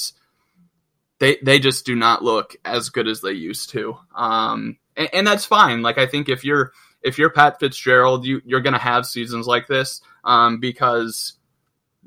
[1.19, 3.99] they they just do not look as good as they used to.
[4.15, 5.83] Um, and, and that's fine.
[5.83, 9.67] Like I think if you're if you're Pat Fitzgerald, you you're to have seasons like
[9.67, 11.35] this um, because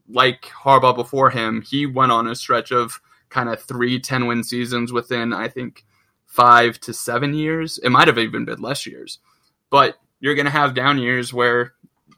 [0.07, 2.99] like Harbaugh before him, he went on a stretch of
[3.29, 5.85] kind of three 10 win seasons within, I think,
[6.25, 7.79] five to seven years.
[7.79, 9.19] It might have even been less years.
[9.69, 11.73] But you're going to have down years where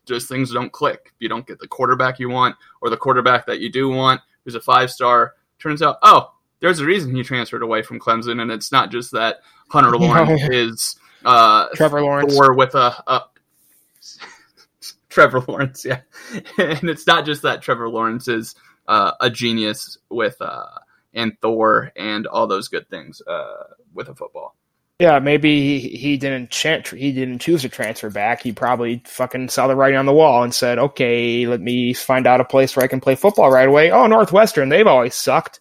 [0.05, 1.13] just things don't click.
[1.19, 4.55] You don't get the quarterback you want, or the quarterback that you do want, who's
[4.55, 5.33] a five star.
[5.59, 9.11] Turns out, oh, there's a reason he transferred away from Clemson, and it's not just
[9.11, 9.37] that
[9.69, 12.33] Hunter Lawrence is uh, Trevor Lawrence.
[12.33, 13.21] Thor with a, a
[15.09, 16.01] Trevor Lawrence, yeah,
[16.57, 18.55] and it's not just that Trevor Lawrence is
[18.87, 20.65] uh, a genius with uh,
[21.13, 24.55] and Thor and all those good things uh, with a football.
[24.99, 28.41] Yeah, maybe he, he didn't chan- he didn't choose to transfer back.
[28.41, 32.25] He probably fucking saw the writing on the wall and said, "Okay, let me find
[32.25, 35.59] out a place where I can play football right away." Oh, Northwestern, they've always sucked.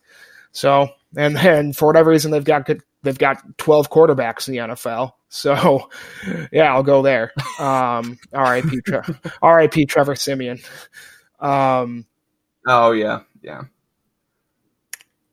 [0.53, 4.61] So, and then for whatever reason, they've got good, they've got twelve quarterbacks in the
[4.75, 5.15] NFL.
[5.31, 5.91] So,
[6.53, 7.33] yeah, I'll go there.
[7.59, 8.83] Um, R.I.P.
[8.83, 9.03] Tre-
[9.43, 9.87] R.I.P.
[9.87, 10.61] Trevor Siemian.
[11.41, 12.07] Um,
[12.67, 13.63] Oh yeah, yeah.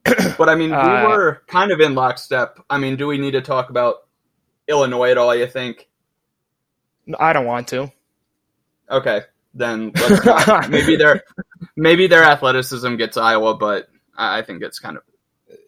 [0.38, 2.60] but I mean, we Uh, were kind of in lockstep.
[2.70, 4.08] I mean, do we need to talk about
[4.68, 5.36] Illinois at all?
[5.36, 5.88] You think?
[7.20, 7.92] I don't want to.
[8.90, 9.22] Okay,
[9.54, 9.92] then
[10.70, 11.24] maybe their
[11.76, 13.88] maybe their athleticism gets Iowa, but
[14.18, 15.04] I think it's kind of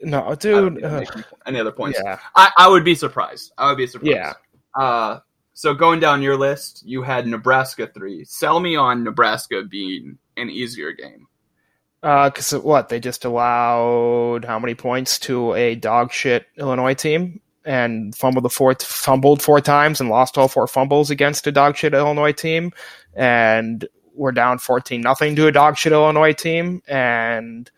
[0.02, 0.84] No, dude.
[0.84, 1.04] uh,
[1.46, 2.00] any other points.
[2.04, 2.20] yeah.
[2.36, 3.54] I, I would be surprised.
[3.58, 4.12] I would be surprised.
[4.16, 4.34] Yeah.
[4.76, 5.20] Uh,
[5.54, 8.26] so going down your list, you had Nebraska three.
[8.26, 11.28] Sell me on Nebraska being an easier game.
[12.04, 18.14] Because what they just allowed how many points to a dog shit Illinois team and
[18.14, 21.94] fumbled the four fumbled four times and lost all four fumbles against a dog shit
[21.94, 22.74] Illinois team
[23.14, 27.72] and we're down fourteen nothing to a dog shit Illinois team and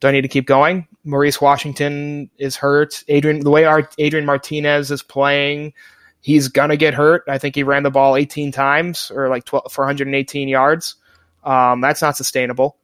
[0.00, 0.86] do I need to keep going?
[1.04, 3.02] Maurice Washington is hurt.
[3.08, 5.72] Adrian the way our Adrian Martinez is playing,
[6.20, 7.24] he's gonna get hurt.
[7.28, 10.96] I think he ran the ball eighteen times or like 12, 418 yards.
[11.44, 12.76] Um, that's not sustainable.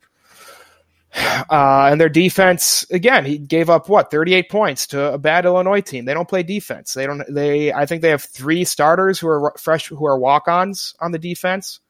[1.17, 5.81] Uh, and their defense, again, he gave up what 38 points to a bad Illinois
[5.81, 6.05] team.
[6.05, 6.93] They don't play defense.
[6.95, 7.23] They don't.
[7.33, 11.19] They, I think they have three starters who are fresh, who are walk-ons on the
[11.19, 11.81] defense.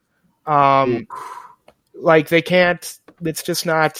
[0.46, 1.08] Um,
[1.94, 2.98] like they can't.
[3.22, 3.96] It's just not.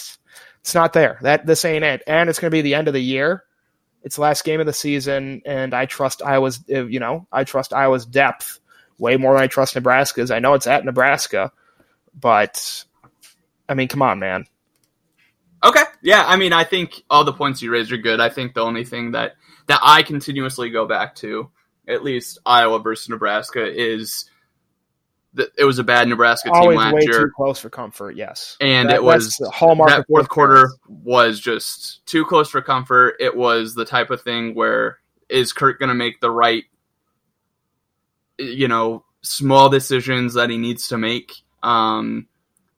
[0.60, 1.18] It's not there.
[1.22, 2.02] That this ain't it.
[2.06, 3.42] And it's going to be the end of the year.
[4.02, 6.60] It's the last game of the season, and I trust Iowa's.
[6.72, 8.60] uh, You know, I trust Iowa's depth
[8.98, 10.30] way more than I trust Nebraska's.
[10.30, 11.50] I know it's at Nebraska,
[12.18, 12.84] but
[13.68, 14.46] I mean, come on, man.
[15.64, 15.82] Okay.
[16.02, 18.20] Yeah, I mean, I think all the points you raised are good.
[18.20, 19.34] I think the only thing that
[19.66, 21.50] that I continuously go back to,
[21.88, 24.30] at least Iowa versus Nebraska, is
[25.34, 28.16] that it was a bad Nebraska team Always last year, too close for comfort.
[28.16, 32.62] Yes, and That- it was the hallmark that fourth quarter was just too close for
[32.62, 33.16] comfort.
[33.20, 34.98] It was the type of thing where
[35.28, 36.64] is Kirk going to make the right,
[38.38, 41.32] you know, small decisions that he needs to make.
[41.62, 42.28] Um,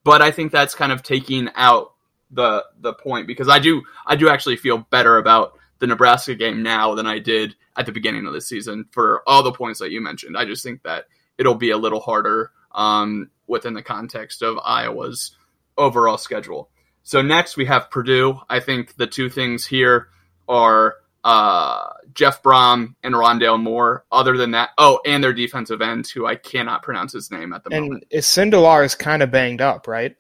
[0.03, 1.93] but I think that's kind of taking out
[2.31, 6.63] the the point because I do I do actually feel better about the Nebraska game
[6.63, 9.91] now than I did at the beginning of the season for all the points that
[9.91, 10.37] you mentioned.
[10.37, 11.07] I just think that
[11.39, 15.37] it'll be a little harder um, within the context of Iowa's
[15.77, 16.69] overall schedule.
[17.05, 18.41] So next we have Purdue.
[18.51, 20.09] I think the two things here
[20.49, 24.05] are uh, Jeff Brohm and Rondale Moore.
[24.11, 27.65] Other than that, oh, and their defensive end, who I cannot pronounce his name at
[27.65, 28.05] the moment.
[28.13, 30.17] And Sindelar is kind of banged up, right?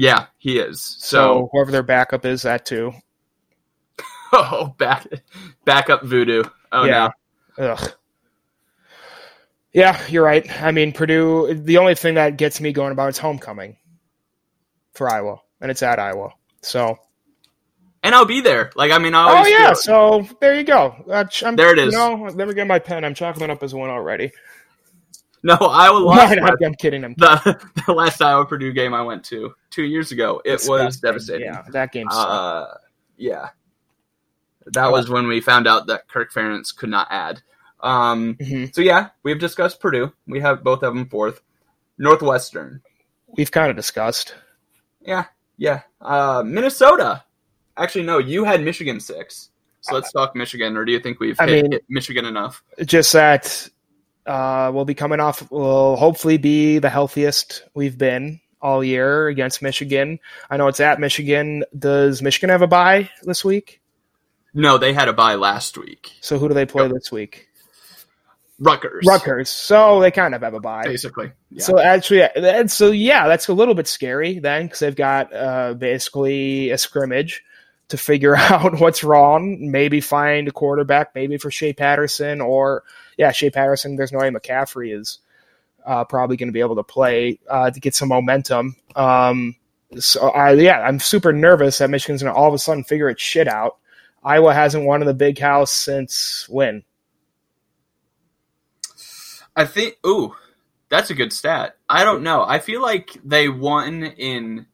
[0.00, 0.80] Yeah, he is.
[0.80, 2.92] So, So, whoever their backup is, that too.
[4.32, 5.08] oh, back
[5.64, 6.44] back up voodoo.
[6.70, 7.08] Oh Yeah.
[7.58, 7.92] Ugh.
[9.72, 10.48] Yeah, you're right.
[10.62, 11.52] I mean, Purdue.
[11.52, 13.76] The only thing that gets me going about is homecoming
[14.94, 16.30] for Iowa, and it's at Iowa.
[16.62, 16.96] So,
[18.04, 18.70] and I'll be there.
[18.76, 19.72] Like I mean, I oh yeah.
[19.72, 20.94] So there you go.
[21.10, 21.92] Uh, I'm, There it is.
[21.92, 23.04] You know, let me get my pen.
[23.04, 24.30] I'm chalking it up as one already.
[25.42, 26.32] No, Iowa lost.
[26.38, 27.04] I'm, I'm kidding.
[27.04, 30.40] I'm the, the last Iowa Purdue game I went to two years ago.
[30.44, 31.00] It was disgusting.
[31.08, 31.46] devastating.
[31.46, 32.06] Yeah, that game.
[32.10, 32.66] Uh,
[33.16, 33.48] yeah.
[34.66, 37.40] That was when we found out that Kirk Ferentz could not add.
[37.80, 38.74] Um, Mhm.
[38.74, 40.12] So yeah, we've discussed Purdue.
[40.26, 41.40] We have both of them fourth.
[41.96, 42.82] Northwestern.
[43.36, 44.34] We've kind of discussed.
[45.00, 45.24] Yeah,
[45.56, 45.82] yeah.
[46.00, 47.24] Uh, Minnesota.
[47.76, 48.18] Actually, no.
[48.18, 49.50] You had Michigan six.
[49.80, 50.76] So let's talk Michigan.
[50.76, 52.62] Or do you think we've I hit, mean- hit Michigan enough?
[52.84, 53.68] just that
[54.28, 55.50] uh, we'll be coming off.
[55.50, 60.18] We'll hopefully be the healthiest we've been all year against Michigan.
[60.50, 61.64] I know it's at Michigan.
[61.76, 63.80] Does Michigan have a bye this week?
[64.52, 66.12] No, they had a bye last week.
[66.20, 67.48] So who do they play this week?
[68.58, 69.06] Rutgers.
[69.06, 69.48] Rutgers.
[69.48, 70.84] So they kind of have a bye.
[70.84, 71.32] Basically.
[71.50, 71.62] Yeah.
[71.62, 75.74] So actually, and so yeah, that's a little bit scary then because they've got uh,
[75.74, 77.44] basically a scrimmage
[77.88, 79.70] to figure out what's wrong.
[79.70, 82.82] Maybe find a quarterback, maybe for Shea Patterson or
[83.18, 83.96] yeah, Shea Patterson.
[83.96, 85.18] There's no way McCaffrey is
[85.84, 88.76] uh, probably going to be able to play uh, to get some momentum.
[88.96, 89.56] Um,
[89.98, 93.08] so I, yeah, I'm super nervous that Michigan's going to all of a sudden figure
[93.10, 93.76] its shit out.
[94.22, 96.84] Iowa hasn't won in the Big House since when?
[99.56, 99.96] I think.
[100.06, 100.34] Ooh,
[100.88, 101.76] that's a good stat.
[101.88, 102.44] I don't know.
[102.46, 104.66] I feel like they won in.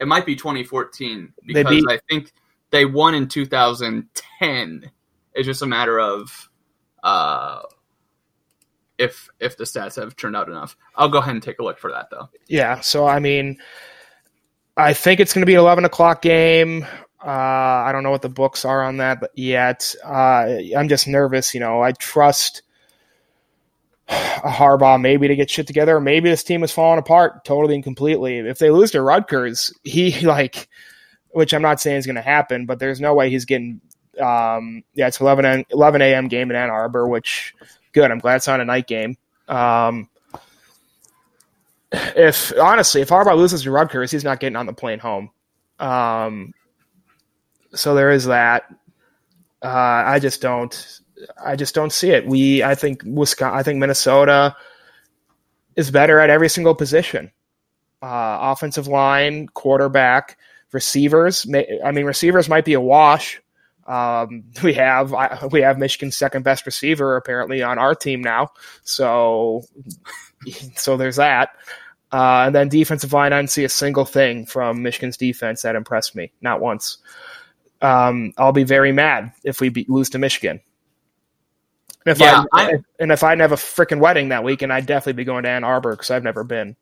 [0.00, 2.32] It might be 2014 because beat- I think
[2.70, 4.90] they won in 2010.
[5.34, 6.50] It's just a matter of
[7.04, 7.60] uh,
[8.98, 10.76] if if the stats have turned out enough.
[10.96, 12.28] I'll go ahead and take a look for that though.
[12.48, 13.58] Yeah, so I mean,
[14.76, 16.84] I think it's going to be an eleven o'clock game.
[17.24, 19.94] Uh, I don't know what the books are on that yet.
[20.04, 21.54] Uh, I'm just nervous.
[21.54, 22.62] You know, I trust
[24.08, 24.12] a
[24.44, 26.00] Harbaugh maybe to get shit together.
[26.00, 28.38] Maybe this team is falling apart totally and completely.
[28.38, 30.68] If they lose to Rutgers, he like,
[31.30, 33.80] which I'm not saying is going to happen, but there's no way he's getting.
[34.20, 36.28] Um, yeah, it's 11 a- 11 a.m.
[36.28, 37.54] game in Ann Arbor, which
[37.92, 38.10] good.
[38.10, 39.16] I'm glad it's not a night game.
[39.48, 40.08] Um,
[41.92, 45.30] if honestly, if Harbaugh loses to Rutgers, he's not getting on the plane home.
[45.78, 46.52] Um,
[47.74, 48.64] so there is that.
[49.62, 49.68] Uh,
[50.06, 51.00] I just don't.
[51.42, 52.26] I just don't see it.
[52.26, 54.56] We, I think Wisconsin, I think Minnesota
[55.76, 57.30] is better at every single position.
[58.02, 60.36] Uh, offensive line, quarterback,
[60.72, 61.46] receivers.
[61.46, 63.40] may- I mean, receivers might be a wash.
[63.86, 68.52] Um, we have I- we have Michigan's second best receiver apparently on our team now.
[68.82, 69.64] So
[70.76, 71.50] so there's that.
[72.12, 75.74] Uh, and then defensive line, I didn't see a single thing from Michigan's defense that
[75.74, 76.98] impressed me, not once.
[77.82, 80.60] Um, I'll be very mad if we be, lose to Michigan.
[82.06, 84.72] And if Yeah, I, I- and if I didn't have a freaking wedding that weekend,
[84.72, 86.76] I'd definitely be going to Ann Arbor because I've never been.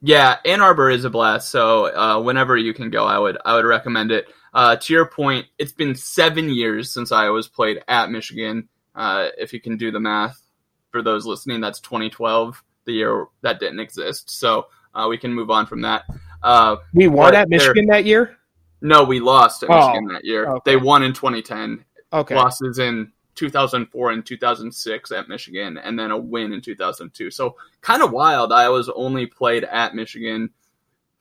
[0.00, 1.50] Yeah, Ann Arbor is a blast.
[1.50, 4.26] So uh, whenever you can go, I would I would recommend it.
[4.54, 8.68] Uh, to your point, it's been seven years since I was played at Michigan.
[8.94, 10.40] Uh, if you can do the math,
[10.90, 14.30] for those listening, that's 2012, the year that didn't exist.
[14.30, 16.04] So uh, we can move on from that.
[16.42, 18.38] Uh, We won at Michigan that year.
[18.80, 20.46] no, we lost at Oh, Michigan that year.
[20.50, 20.72] okay.
[20.72, 21.84] They won in 2010.
[22.10, 27.30] Okay, Losses in 2004 and 2006 at Michigan, and then a win in 2002.
[27.30, 28.50] So kind of wild.
[28.50, 30.48] I was only played at Michigan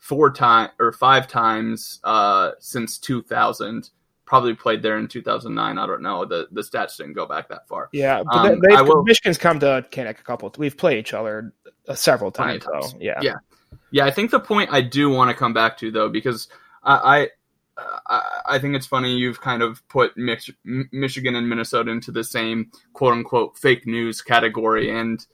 [0.08, 3.90] four times or five times uh, since 2000.
[4.26, 5.78] Probably played there in 2009.
[5.78, 6.26] I don't know.
[6.26, 7.88] The the stats didn't go back that far.
[7.94, 10.54] yeah, but Um, they, will- Michigan's come to Kinnick a couple.
[10.58, 11.54] We've played each other
[11.88, 12.96] uh, several times, times.
[13.00, 13.36] Yeah, Yeah.
[13.92, 16.50] Yeah, I think the point I do want to come back to though, because
[16.84, 17.30] I,
[18.10, 20.52] I I think it's funny you've kind of put Mich-
[20.92, 25.26] Michigan and Minnesota into the same quote unquote fake news category, and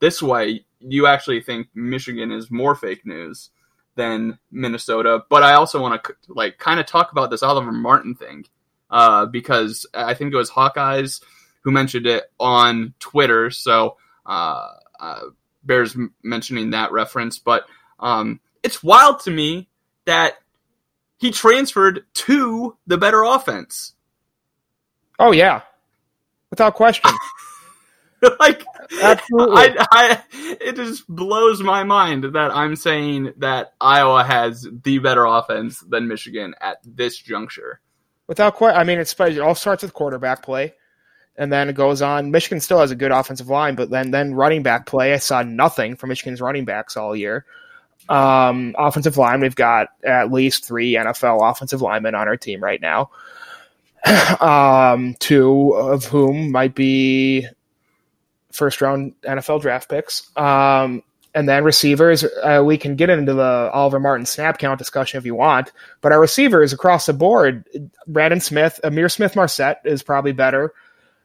[0.00, 3.50] this way you actually think Michigan is more fake news
[3.94, 5.22] than Minnesota.
[5.28, 8.44] But I also want to like kind of talk about this Oliver Martin thing
[8.90, 11.22] uh, because I think it was Hawkeyes
[11.62, 13.50] who mentioned it on Twitter.
[13.50, 14.68] So uh,
[15.00, 15.20] uh,
[15.64, 17.64] bears mentioning that reference, but
[18.00, 19.68] um, it's wild to me
[20.04, 20.34] that
[21.18, 23.94] he transferred to the better offense.
[25.18, 25.62] Oh yeah,
[26.50, 27.10] without question.
[28.40, 28.64] like
[29.02, 34.98] absolutely, I, I, it just blows my mind that I'm saying that Iowa has the
[34.98, 37.80] better offense than Michigan at this juncture.
[38.28, 40.74] Without question, I mean, it's it all starts with quarterback play,
[41.36, 42.30] and then it goes on.
[42.30, 45.42] Michigan still has a good offensive line, but then then running back play, I saw
[45.42, 47.44] nothing from Michigan's running backs all year.
[48.08, 52.80] Um, offensive line, we've got at least three NFL offensive linemen on our team right
[52.80, 53.10] now.
[54.40, 57.46] um, two of whom might be
[58.52, 60.30] first round NFL draft picks.
[60.36, 61.02] Um,
[61.34, 65.24] and then receivers, uh, we can get into the Oliver Martin snap count discussion if
[65.24, 65.72] you want,
[66.02, 67.64] but our receivers across the board,
[68.06, 70.74] Brandon Smith, Ihmir Smith-Marsette is probably better.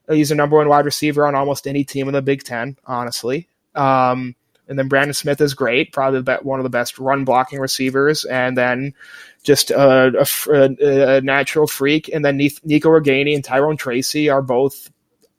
[0.10, 3.50] He's a number one wide receiver on almost any team in the Big Ten, honestly.
[3.76, 4.36] Um,
[4.70, 8.26] and then Brandon Smith is great, probably one of the best run blocking receivers.
[8.26, 8.94] And then
[9.44, 12.10] just a, a, a natural freak.
[12.14, 14.92] And then Nico Ragaini and Tyrone Tracy are both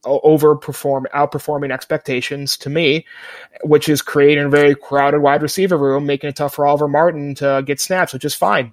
[0.04, 3.04] overperform, outperforming expectations to me,
[3.62, 7.34] which is creating a very crowded wide receiver room, making it tough for Oliver Martin
[7.36, 8.72] to get snaps, which is fine,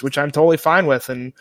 [0.00, 1.08] which I'm totally fine with.
[1.08, 1.32] And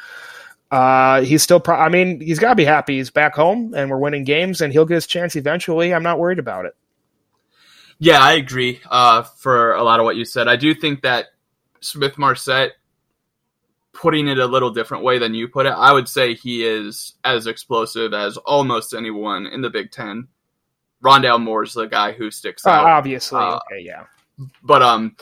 [0.72, 2.98] uh, he's still, pro- I mean, he's got to be happy.
[2.98, 5.94] He's back home and we're winning games and he'll get his chance eventually.
[5.94, 6.76] I'm not worried about it.
[8.00, 8.82] Yeah, I agree.
[8.90, 11.28] Uh, for a lot of what you said, I do think that
[11.80, 12.72] Smith-Marsette,
[13.96, 17.14] putting it a little different way than you put it, I would say he is
[17.24, 20.28] as explosive as almost anyone in the Big Ten.
[21.04, 22.86] Rondale Moore's the guy who sticks uh, out.
[22.86, 24.04] Obviously, uh, okay, yeah.
[24.64, 25.16] But um,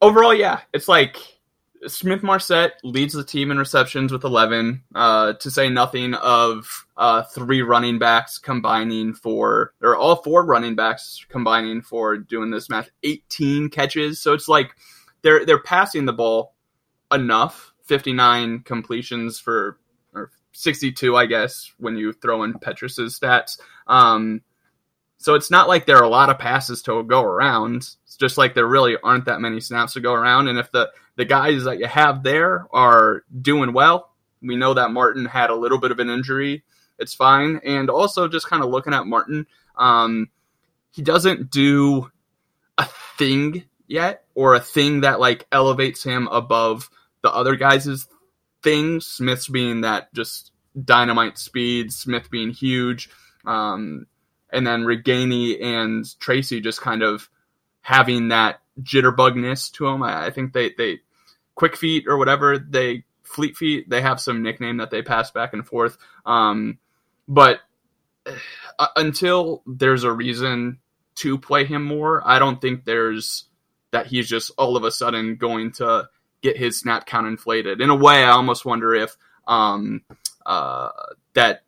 [0.00, 1.18] overall, yeah, it's like
[1.86, 7.62] Smith-Marsette leads the team in receptions with 11, uh, to say nothing of uh, three
[7.62, 13.68] running backs combining for, or all four running backs combining for doing this math, 18
[13.68, 14.20] catches.
[14.20, 14.70] So it's like
[15.22, 16.54] they're they're passing the ball
[17.12, 19.78] enough, 59 completions for,
[20.14, 23.58] or 62, I guess, when you throw in Petras's stats.
[23.86, 24.42] Um,
[25.18, 27.76] so it's not like there are a lot of passes to go around.
[27.76, 30.48] It's just like there really aren't that many snaps to go around.
[30.48, 34.10] And if the the guys that you have there are doing well.
[34.40, 36.64] We know that Martin had a little bit of an injury.
[36.98, 37.60] It's fine.
[37.64, 39.46] And also, just kind of looking at Martin,
[39.76, 40.28] um,
[40.90, 42.10] he doesn't do
[42.78, 42.86] a
[43.18, 46.90] thing yet or a thing that like elevates him above
[47.22, 48.06] the other guys'
[48.62, 49.06] things.
[49.06, 50.52] Smith's being that just
[50.84, 53.10] dynamite speed, Smith being huge.
[53.44, 54.06] Um,
[54.50, 57.28] and then Ragaini and Tracy just kind of
[57.80, 60.02] having that jitterbugness to them.
[60.02, 61.00] I, I think they they
[61.54, 65.52] quick feet or whatever they fleet feet they have some nickname that they pass back
[65.52, 65.96] and forth.
[66.26, 66.78] Um,
[67.28, 67.60] but
[68.26, 70.78] uh, until there's a reason
[71.16, 73.44] to play him more, I don't think there's
[73.90, 76.08] that he's just all of a sudden going to
[76.42, 77.80] get his snap count inflated.
[77.80, 79.16] In a way, I almost wonder if
[79.46, 80.02] um,
[80.44, 80.90] uh,
[81.34, 81.62] that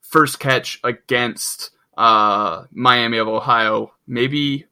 [0.00, 4.66] first catch against uh, Miami of Ohio maybe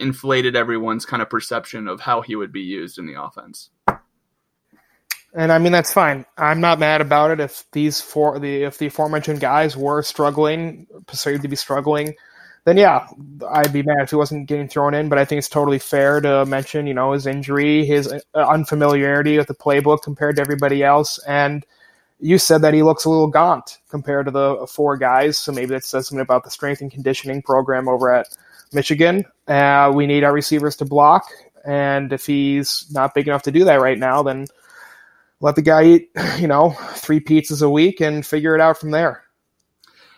[0.00, 3.70] inflated everyone's kind of perception of how he would be used in the offense.
[5.36, 6.24] And I mean that's fine.
[6.38, 10.86] I'm not mad about it if these four the if the aforementioned guys were struggling,
[11.06, 12.14] perceived to be struggling,
[12.64, 13.06] then yeah,
[13.48, 15.08] I'd be mad if he wasn't getting thrown in.
[15.08, 19.36] But I think it's totally fair to mention, you know, his injury, his uh, unfamiliarity
[19.36, 21.64] with the playbook compared to everybody else, and
[22.20, 25.36] you said that he looks a little gaunt compared to the four guys.
[25.36, 28.28] So maybe that says something about the strength and conditioning program over at
[28.72, 29.24] Michigan.
[29.46, 31.26] Uh, we need our receivers to block,
[31.66, 34.46] and if he's not big enough to do that right now, then
[35.40, 38.90] let the guy eat, you know, three pizzas a week and figure it out from
[38.90, 39.24] there.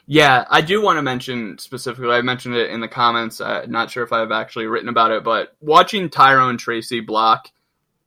[0.07, 2.11] Yeah, I do want to mention specifically.
[2.11, 3.41] I mentioned it in the comments.
[3.41, 7.51] I'm not sure if I've actually written about it, but watching Tyrone Tracy block,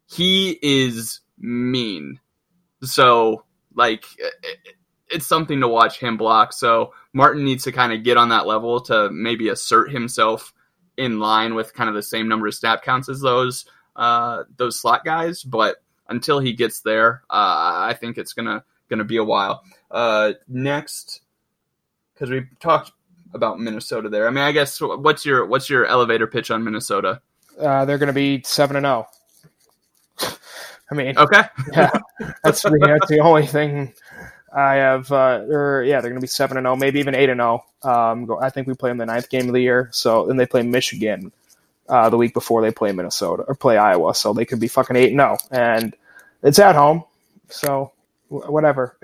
[0.08, 2.20] he is mean.
[2.82, 3.44] So,
[3.76, 4.06] like,
[5.10, 6.54] it's something to watch him block.
[6.54, 10.54] So Martin needs to kind of get on that level to maybe assert himself
[10.98, 14.80] in line with kind of the same number of snap counts as those uh, those
[14.80, 15.44] slot guys.
[15.44, 15.78] But
[16.08, 19.64] until he gets there, uh, I think it's gonna gonna be a while.
[19.90, 21.22] Uh, next,
[22.20, 22.92] because we talked
[23.34, 24.28] about Minnesota there.
[24.28, 27.22] I mean, I guess what's your what's your elevator pitch on Minnesota?
[27.60, 29.08] Uh, they're going to be seven and zero.
[30.22, 30.38] Oh.
[30.92, 31.44] I mean, Okay.
[31.74, 31.92] yeah,
[32.44, 33.94] that's the, that's the only thing
[34.54, 35.12] I have.
[35.12, 37.64] Uh, or yeah, they're going to be seven and zero, maybe even eight and zero.
[37.84, 39.90] Um, I think we play them the ninth game of the year.
[39.92, 41.32] So then they play Michigan
[41.88, 44.16] uh, the week before they play Minnesota or play Iowa.
[44.16, 45.96] So they could be fucking eight and zero, and
[46.42, 47.04] it's at home.
[47.50, 47.92] So
[48.30, 48.98] whatever.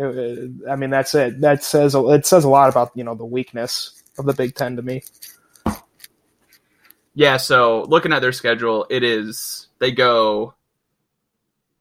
[0.70, 1.42] I mean, that's it.
[1.42, 4.56] That says a- it says a lot about you know the weakness of the Big
[4.56, 5.04] Ten to me.
[7.14, 10.54] Yeah, so looking at their schedule, it is they go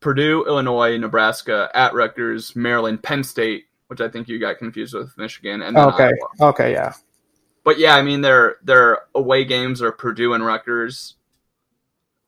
[0.01, 5.17] Purdue, Illinois, Nebraska, at Rutgers, Maryland, Penn State, which I think you got confused with
[5.19, 6.05] Michigan, and Okay.
[6.41, 6.51] Iowa.
[6.51, 6.73] Okay.
[6.73, 6.93] Yeah.
[7.65, 11.17] But yeah, I mean their their away games are Purdue and Rutgers.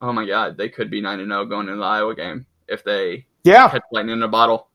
[0.01, 2.83] Oh my God, they could be nine and zero going into the Iowa game if
[2.83, 3.69] they Yeah.
[3.69, 4.69] catch lightning in a bottle.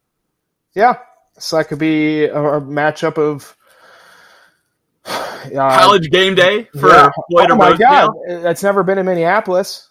[0.76, 0.98] Yeah.
[1.38, 3.56] So that could be a, a matchup of
[5.06, 7.12] uh, College game day for yeah.
[7.30, 8.14] Floyd Oh my Rosedale.
[8.28, 9.90] god, that's never been in Minneapolis.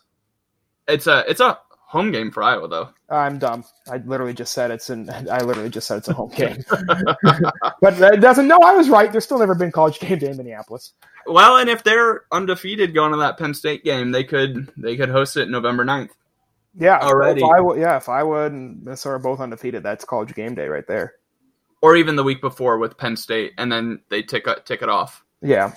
[0.86, 2.88] It's a it's a home game for Iowa though.
[3.08, 3.64] I'm dumb.
[3.90, 5.10] I literally just said it's in.
[5.10, 8.46] I literally just said it's a home game, but that doesn't.
[8.46, 9.10] No, I was right.
[9.10, 10.92] There's still never been college game day in Minneapolis.
[11.26, 15.08] Well, and if they're undefeated going to that Penn State game, they could they could
[15.08, 16.10] host it November 9th.
[16.76, 17.40] Yeah, Already.
[17.42, 20.68] If I would, yeah, if Iowa and Minnesota are both undefeated, that's college game day
[20.68, 21.14] right there.
[21.82, 25.24] or even the week before with Penn State, and then they tick tick it off
[25.42, 25.72] Yeah,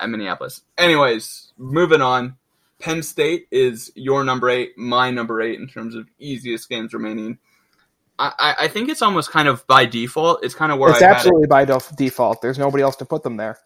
[0.00, 0.62] at Minneapolis.
[0.78, 2.36] Anyways, moving on.
[2.80, 7.38] Penn State is your number eight, my number eight in terms of easiest games remaining.
[8.18, 10.44] I, I, I think it's almost kind of by default.
[10.44, 11.16] It's kind of where it's I had it.
[11.18, 12.42] absolutely by def- default.
[12.42, 13.58] There's nobody else to put them there.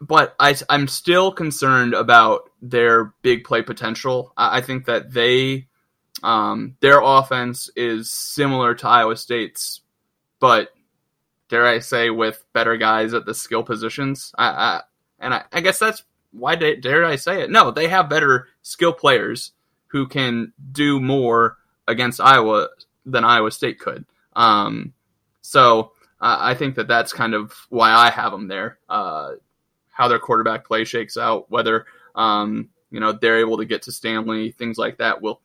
[0.00, 4.32] But I, I'm still concerned about their big play potential.
[4.36, 5.66] I, I think that they,
[6.22, 9.80] um, their offense is similar to Iowa State's,
[10.40, 10.70] but
[11.48, 14.32] dare I say, with better guys at the skill positions.
[14.36, 14.80] I, I
[15.20, 17.50] and I, I guess that's why da- dare I say it?
[17.50, 19.52] No, they have better skill players
[19.88, 22.70] who can do more against Iowa
[23.06, 24.04] than Iowa State could.
[24.34, 24.94] Um,
[25.42, 28.78] so I I think that that's kind of why I have them there.
[28.88, 29.32] Uh,
[29.94, 33.92] how their quarterback play shakes out, whether um, you know they're able to get to
[33.92, 35.22] Stanley, things like that.
[35.22, 35.40] We'll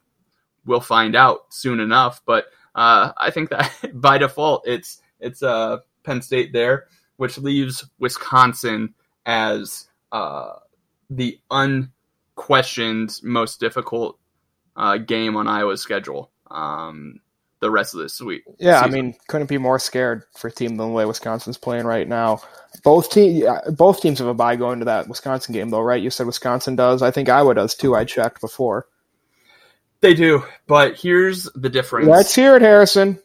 [0.66, 2.22] we'll find out soon enough.
[2.26, 6.88] But uh, I think that by default, it's it's uh, Penn State there,
[7.18, 8.96] which leaves Wisconsin
[9.26, 10.54] as uh,
[11.10, 14.18] the unquestioned most difficult
[14.76, 16.32] uh, game on Iowa's schedule.
[16.50, 17.20] Um,
[17.62, 18.44] the rest of this week.
[18.58, 21.86] Yeah, I mean, couldn't be more scared for a team than the way Wisconsin's playing
[21.86, 22.42] right now.
[22.84, 26.02] Both team, both teams have a bye going to that Wisconsin game, though, right?
[26.02, 27.02] You said Wisconsin does.
[27.02, 27.96] I think Iowa does too.
[27.96, 28.88] I checked before.
[30.02, 30.44] they do.
[30.68, 32.08] But here's the difference.
[32.08, 33.20] Let's hear it, Harrison.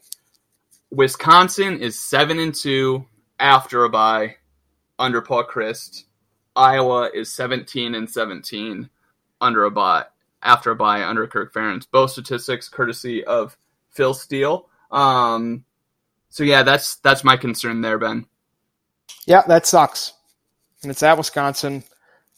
[0.90, 3.06] Wisconsin is seven and two
[3.38, 4.36] after a bye
[4.98, 6.04] under Paul Chryst.
[6.56, 8.90] Iowa is seventeen and seventeen
[9.40, 10.04] under a bye
[10.42, 11.86] after a bye under Kirk Ferentz.
[11.90, 13.56] Both statistics courtesy of
[13.94, 14.68] Phil Steele.
[14.90, 15.64] Um,
[16.28, 18.26] so yeah, that's that's my concern there, Ben.
[19.26, 20.12] Yeah, that sucks.
[20.82, 21.82] And it's at Wisconsin.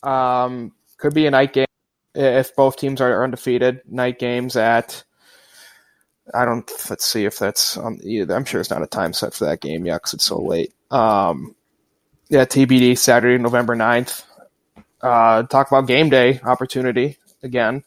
[0.03, 1.67] Um, could be a night game
[2.15, 3.81] if both teams are undefeated.
[3.87, 5.03] Night games at.
[6.35, 6.71] I don't.
[6.91, 8.01] Let's see if that's on.
[8.03, 8.35] Either.
[8.35, 10.73] I'm sure it's not a time set for that game yet because it's so late.
[10.91, 11.55] Um,
[12.29, 14.25] yeah, TBD Saturday, November 9th.
[15.01, 17.85] Uh, talk about game day opportunity again.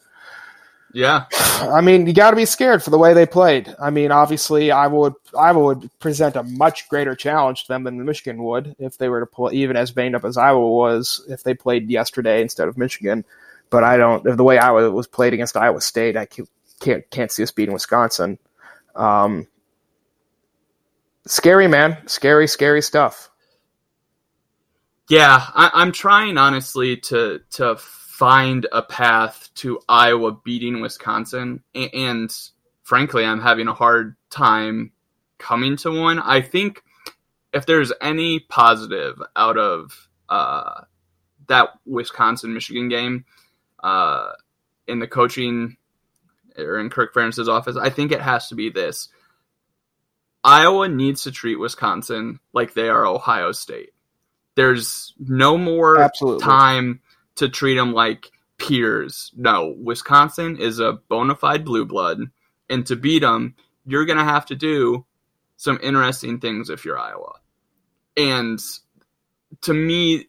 [0.94, 3.76] Yeah, I mean, you got to be scared for the way they played.
[3.82, 8.04] I mean, obviously, I would I would present a much greater challenge to them than
[8.06, 11.44] Michigan would if they were to play, even as banged up as Iowa was, if
[11.44, 13.26] they played yesterday instead of Michigan.
[13.70, 14.24] But I don't.
[14.24, 17.74] The way Iowa was played against Iowa State, I can't can't, can't see us beating
[17.74, 18.40] Wisconsin.
[18.96, 19.48] Um,
[21.28, 21.98] scary, man.
[22.08, 23.30] Scary, scary stuff.
[25.10, 25.46] yeah.
[25.54, 27.78] I, I'm trying honestly to to
[28.20, 32.38] find a path to Iowa beating Wisconsin, and, and
[32.84, 34.92] frankly, I'm having a hard time
[35.38, 36.20] coming to one.
[36.20, 36.84] I think
[37.54, 40.82] if there's any positive out of uh,
[41.48, 43.24] that Wisconsin Michigan game
[43.82, 44.34] uh,
[44.86, 45.78] in the coaching
[46.58, 49.08] or in Kirk Ferentz's office, I think it has to be this.
[50.44, 53.94] Iowa needs to treat Wisconsin like they are Ohio State.
[54.56, 56.44] There's no more Absolutely.
[56.44, 57.00] time
[57.40, 59.32] to treat them like peers.
[59.36, 62.20] No, Wisconsin is a bona fide blue blood,
[62.70, 65.06] and to beat them, you're going to have to do
[65.58, 67.34] some interesting things if you're Iowa.
[68.16, 68.60] And
[69.62, 70.28] to me,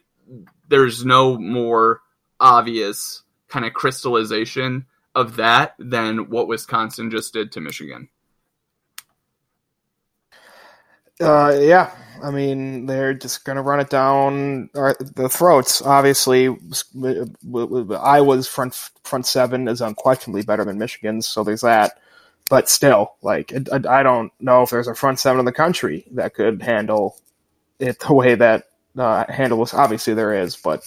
[0.68, 2.00] there's no more
[2.38, 8.08] obvious kind of crystallization of that than what Wisconsin just did to Michigan.
[11.20, 11.90] Uh, yeah,
[12.22, 15.82] I mean they're just going to run it down the throats.
[15.82, 16.46] Obviously,
[17.44, 21.98] w- Iowa's front front seven is unquestionably better than Michigan's, so there's that.
[22.50, 26.34] but still, like I, don't know if there's a front seven in the country that
[26.34, 27.16] could handle
[27.78, 28.64] it the way that
[28.98, 29.72] uh, handles.
[29.72, 30.86] Obviously, there is, but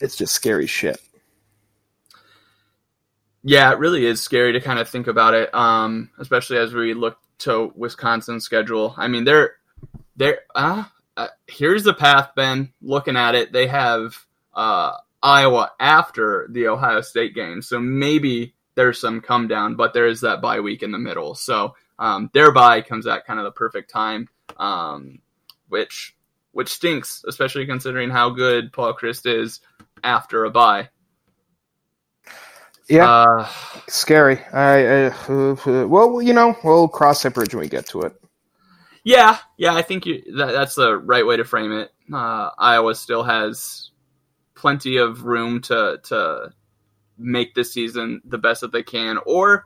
[0.00, 1.00] it's just scary shit.
[3.42, 6.94] Yeah, it really is scary to kind of think about it, um, especially as we
[6.94, 8.94] look to Wisconsin's schedule.
[8.96, 9.54] I mean, they're
[10.16, 10.84] they're uh,
[11.16, 12.72] uh, here's the path, Ben.
[12.82, 14.16] Looking at it, they have
[14.54, 14.92] uh,
[15.22, 20.20] Iowa after the Ohio State game, so maybe there's some come down, but there is
[20.20, 21.34] that bye week in the middle.
[21.34, 25.20] So um, their bye comes at kind of the perfect time, um,
[25.68, 26.14] which
[26.52, 29.60] which stinks, especially considering how good Paul Chryst is
[30.02, 30.88] after a bye.
[32.88, 33.48] Yeah, uh,
[33.88, 34.38] scary.
[34.52, 35.56] I, uh,
[35.88, 38.14] well, you know, we'll cross that bridge when we get to it.
[39.06, 41.92] Yeah, yeah, I think you, that, that's the right way to frame it.
[42.12, 43.92] Uh, Iowa still has
[44.56, 46.52] plenty of room to to
[47.16, 49.64] make this season the best that they can, or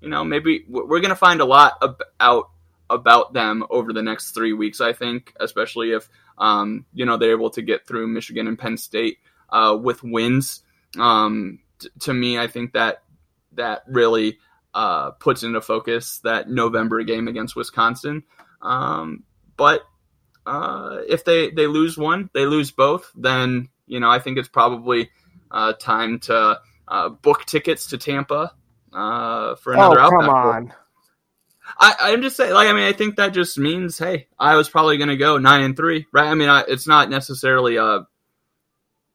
[0.00, 2.50] you know, maybe we're going to find a lot about
[2.90, 4.80] about them over the next three weeks.
[4.80, 8.76] I think, especially if um, you know they're able to get through Michigan and Penn
[8.76, 9.18] State
[9.50, 10.64] uh, with wins.
[10.98, 13.04] Um, t- to me, I think that
[13.52, 14.40] that really
[14.74, 18.24] uh, puts into focus that November game against Wisconsin.
[18.62, 19.24] Um,
[19.56, 19.82] but
[20.46, 24.48] uh, if they they lose one, they lose both, then you know I think it's
[24.48, 25.10] probably
[25.50, 28.52] uh, time to uh, book tickets to Tampa
[28.92, 30.00] uh, for another.
[30.00, 30.74] Oh come on!
[31.78, 34.68] I, am just saying, like, I mean, I think that just means, hey, I was
[34.68, 36.28] probably going to go nine and three, right?
[36.28, 38.06] I mean, I, it's not necessarily a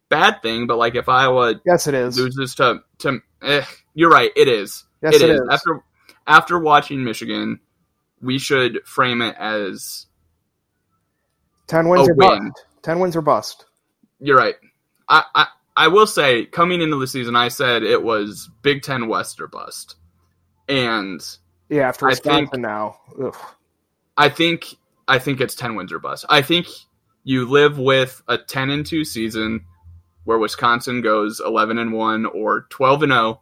[0.10, 4.32] bad thing, but like, if Iowa, yes, it is loses to to, eh, you're right,
[4.36, 4.86] it is.
[5.02, 5.42] Yes, it, it is.
[5.42, 5.48] is.
[5.50, 5.84] After
[6.28, 7.60] after watching Michigan,
[8.26, 10.08] we should frame it as
[11.68, 12.50] ten wins or win.
[12.50, 12.66] bust.
[12.82, 13.66] Ten wins or bust.
[14.20, 14.56] You're right.
[15.08, 15.48] I, I
[15.78, 19.48] I will say, coming into the season, I said it was Big Ten West or
[19.48, 19.96] bust,
[20.68, 21.22] and
[21.70, 23.38] yeah, after Wisconsin think, now, Ugh.
[24.18, 24.76] I think
[25.08, 26.26] I think it's ten wins or bust.
[26.30, 26.68] I think
[27.24, 29.66] you live with a ten and two season
[30.24, 33.42] where Wisconsin goes eleven and one or twelve and zero,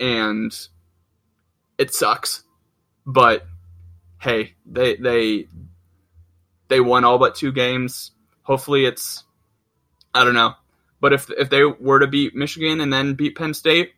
[0.00, 0.52] and
[1.78, 2.42] it sucks.
[3.06, 3.46] But
[4.22, 5.48] hey, they they
[6.68, 8.12] they won all but two games.
[8.42, 9.24] Hopefully, it's
[10.14, 10.54] I don't know
[11.02, 13.92] but if if they were to beat Michigan and then beat Penn State,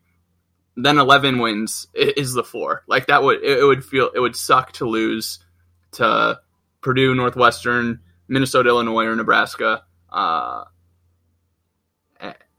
[0.74, 2.82] then 11 wins is the floor.
[2.88, 5.38] Like that would it would feel it would suck to lose
[5.92, 6.40] to
[6.80, 10.64] Purdue, Northwestern, Minnesota, Illinois, or Nebraska uh,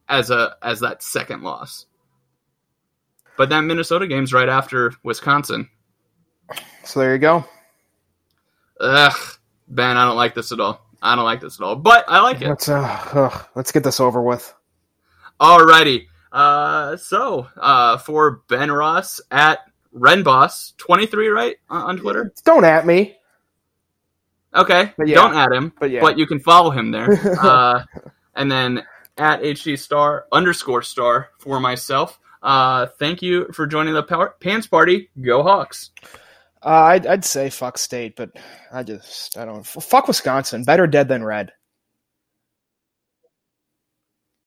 [0.08, 1.88] as a as that second loss.
[3.38, 5.70] But that Minnesota game's right after Wisconsin.
[6.84, 7.46] So there you go.
[8.80, 9.14] Ugh,
[9.68, 10.86] Ben, I don't like this at all.
[11.02, 12.50] I don't like this at all, but I like it.
[12.50, 14.54] Let's uh, uh, let's get this over with.
[15.40, 16.08] Alrighty.
[16.32, 19.60] Uh, so uh, for Ben Ross at
[19.96, 22.34] Renboss twenty three, right on Twitter.
[22.44, 23.18] Don't at me.
[24.54, 25.16] Okay, yeah.
[25.16, 27.12] don't at him, but yeah, but you can follow him there.
[27.42, 27.84] uh,
[28.36, 28.84] and then
[29.18, 32.20] at HD Star underscore Star for myself.
[32.42, 35.10] Uh, thank you for joining the Pants Party.
[35.22, 35.92] Go Hawks.
[36.66, 38.32] Uh, I'd, I'd say fuck state, but
[38.72, 40.64] I just I don't fuck Wisconsin.
[40.64, 41.52] Better dead than red.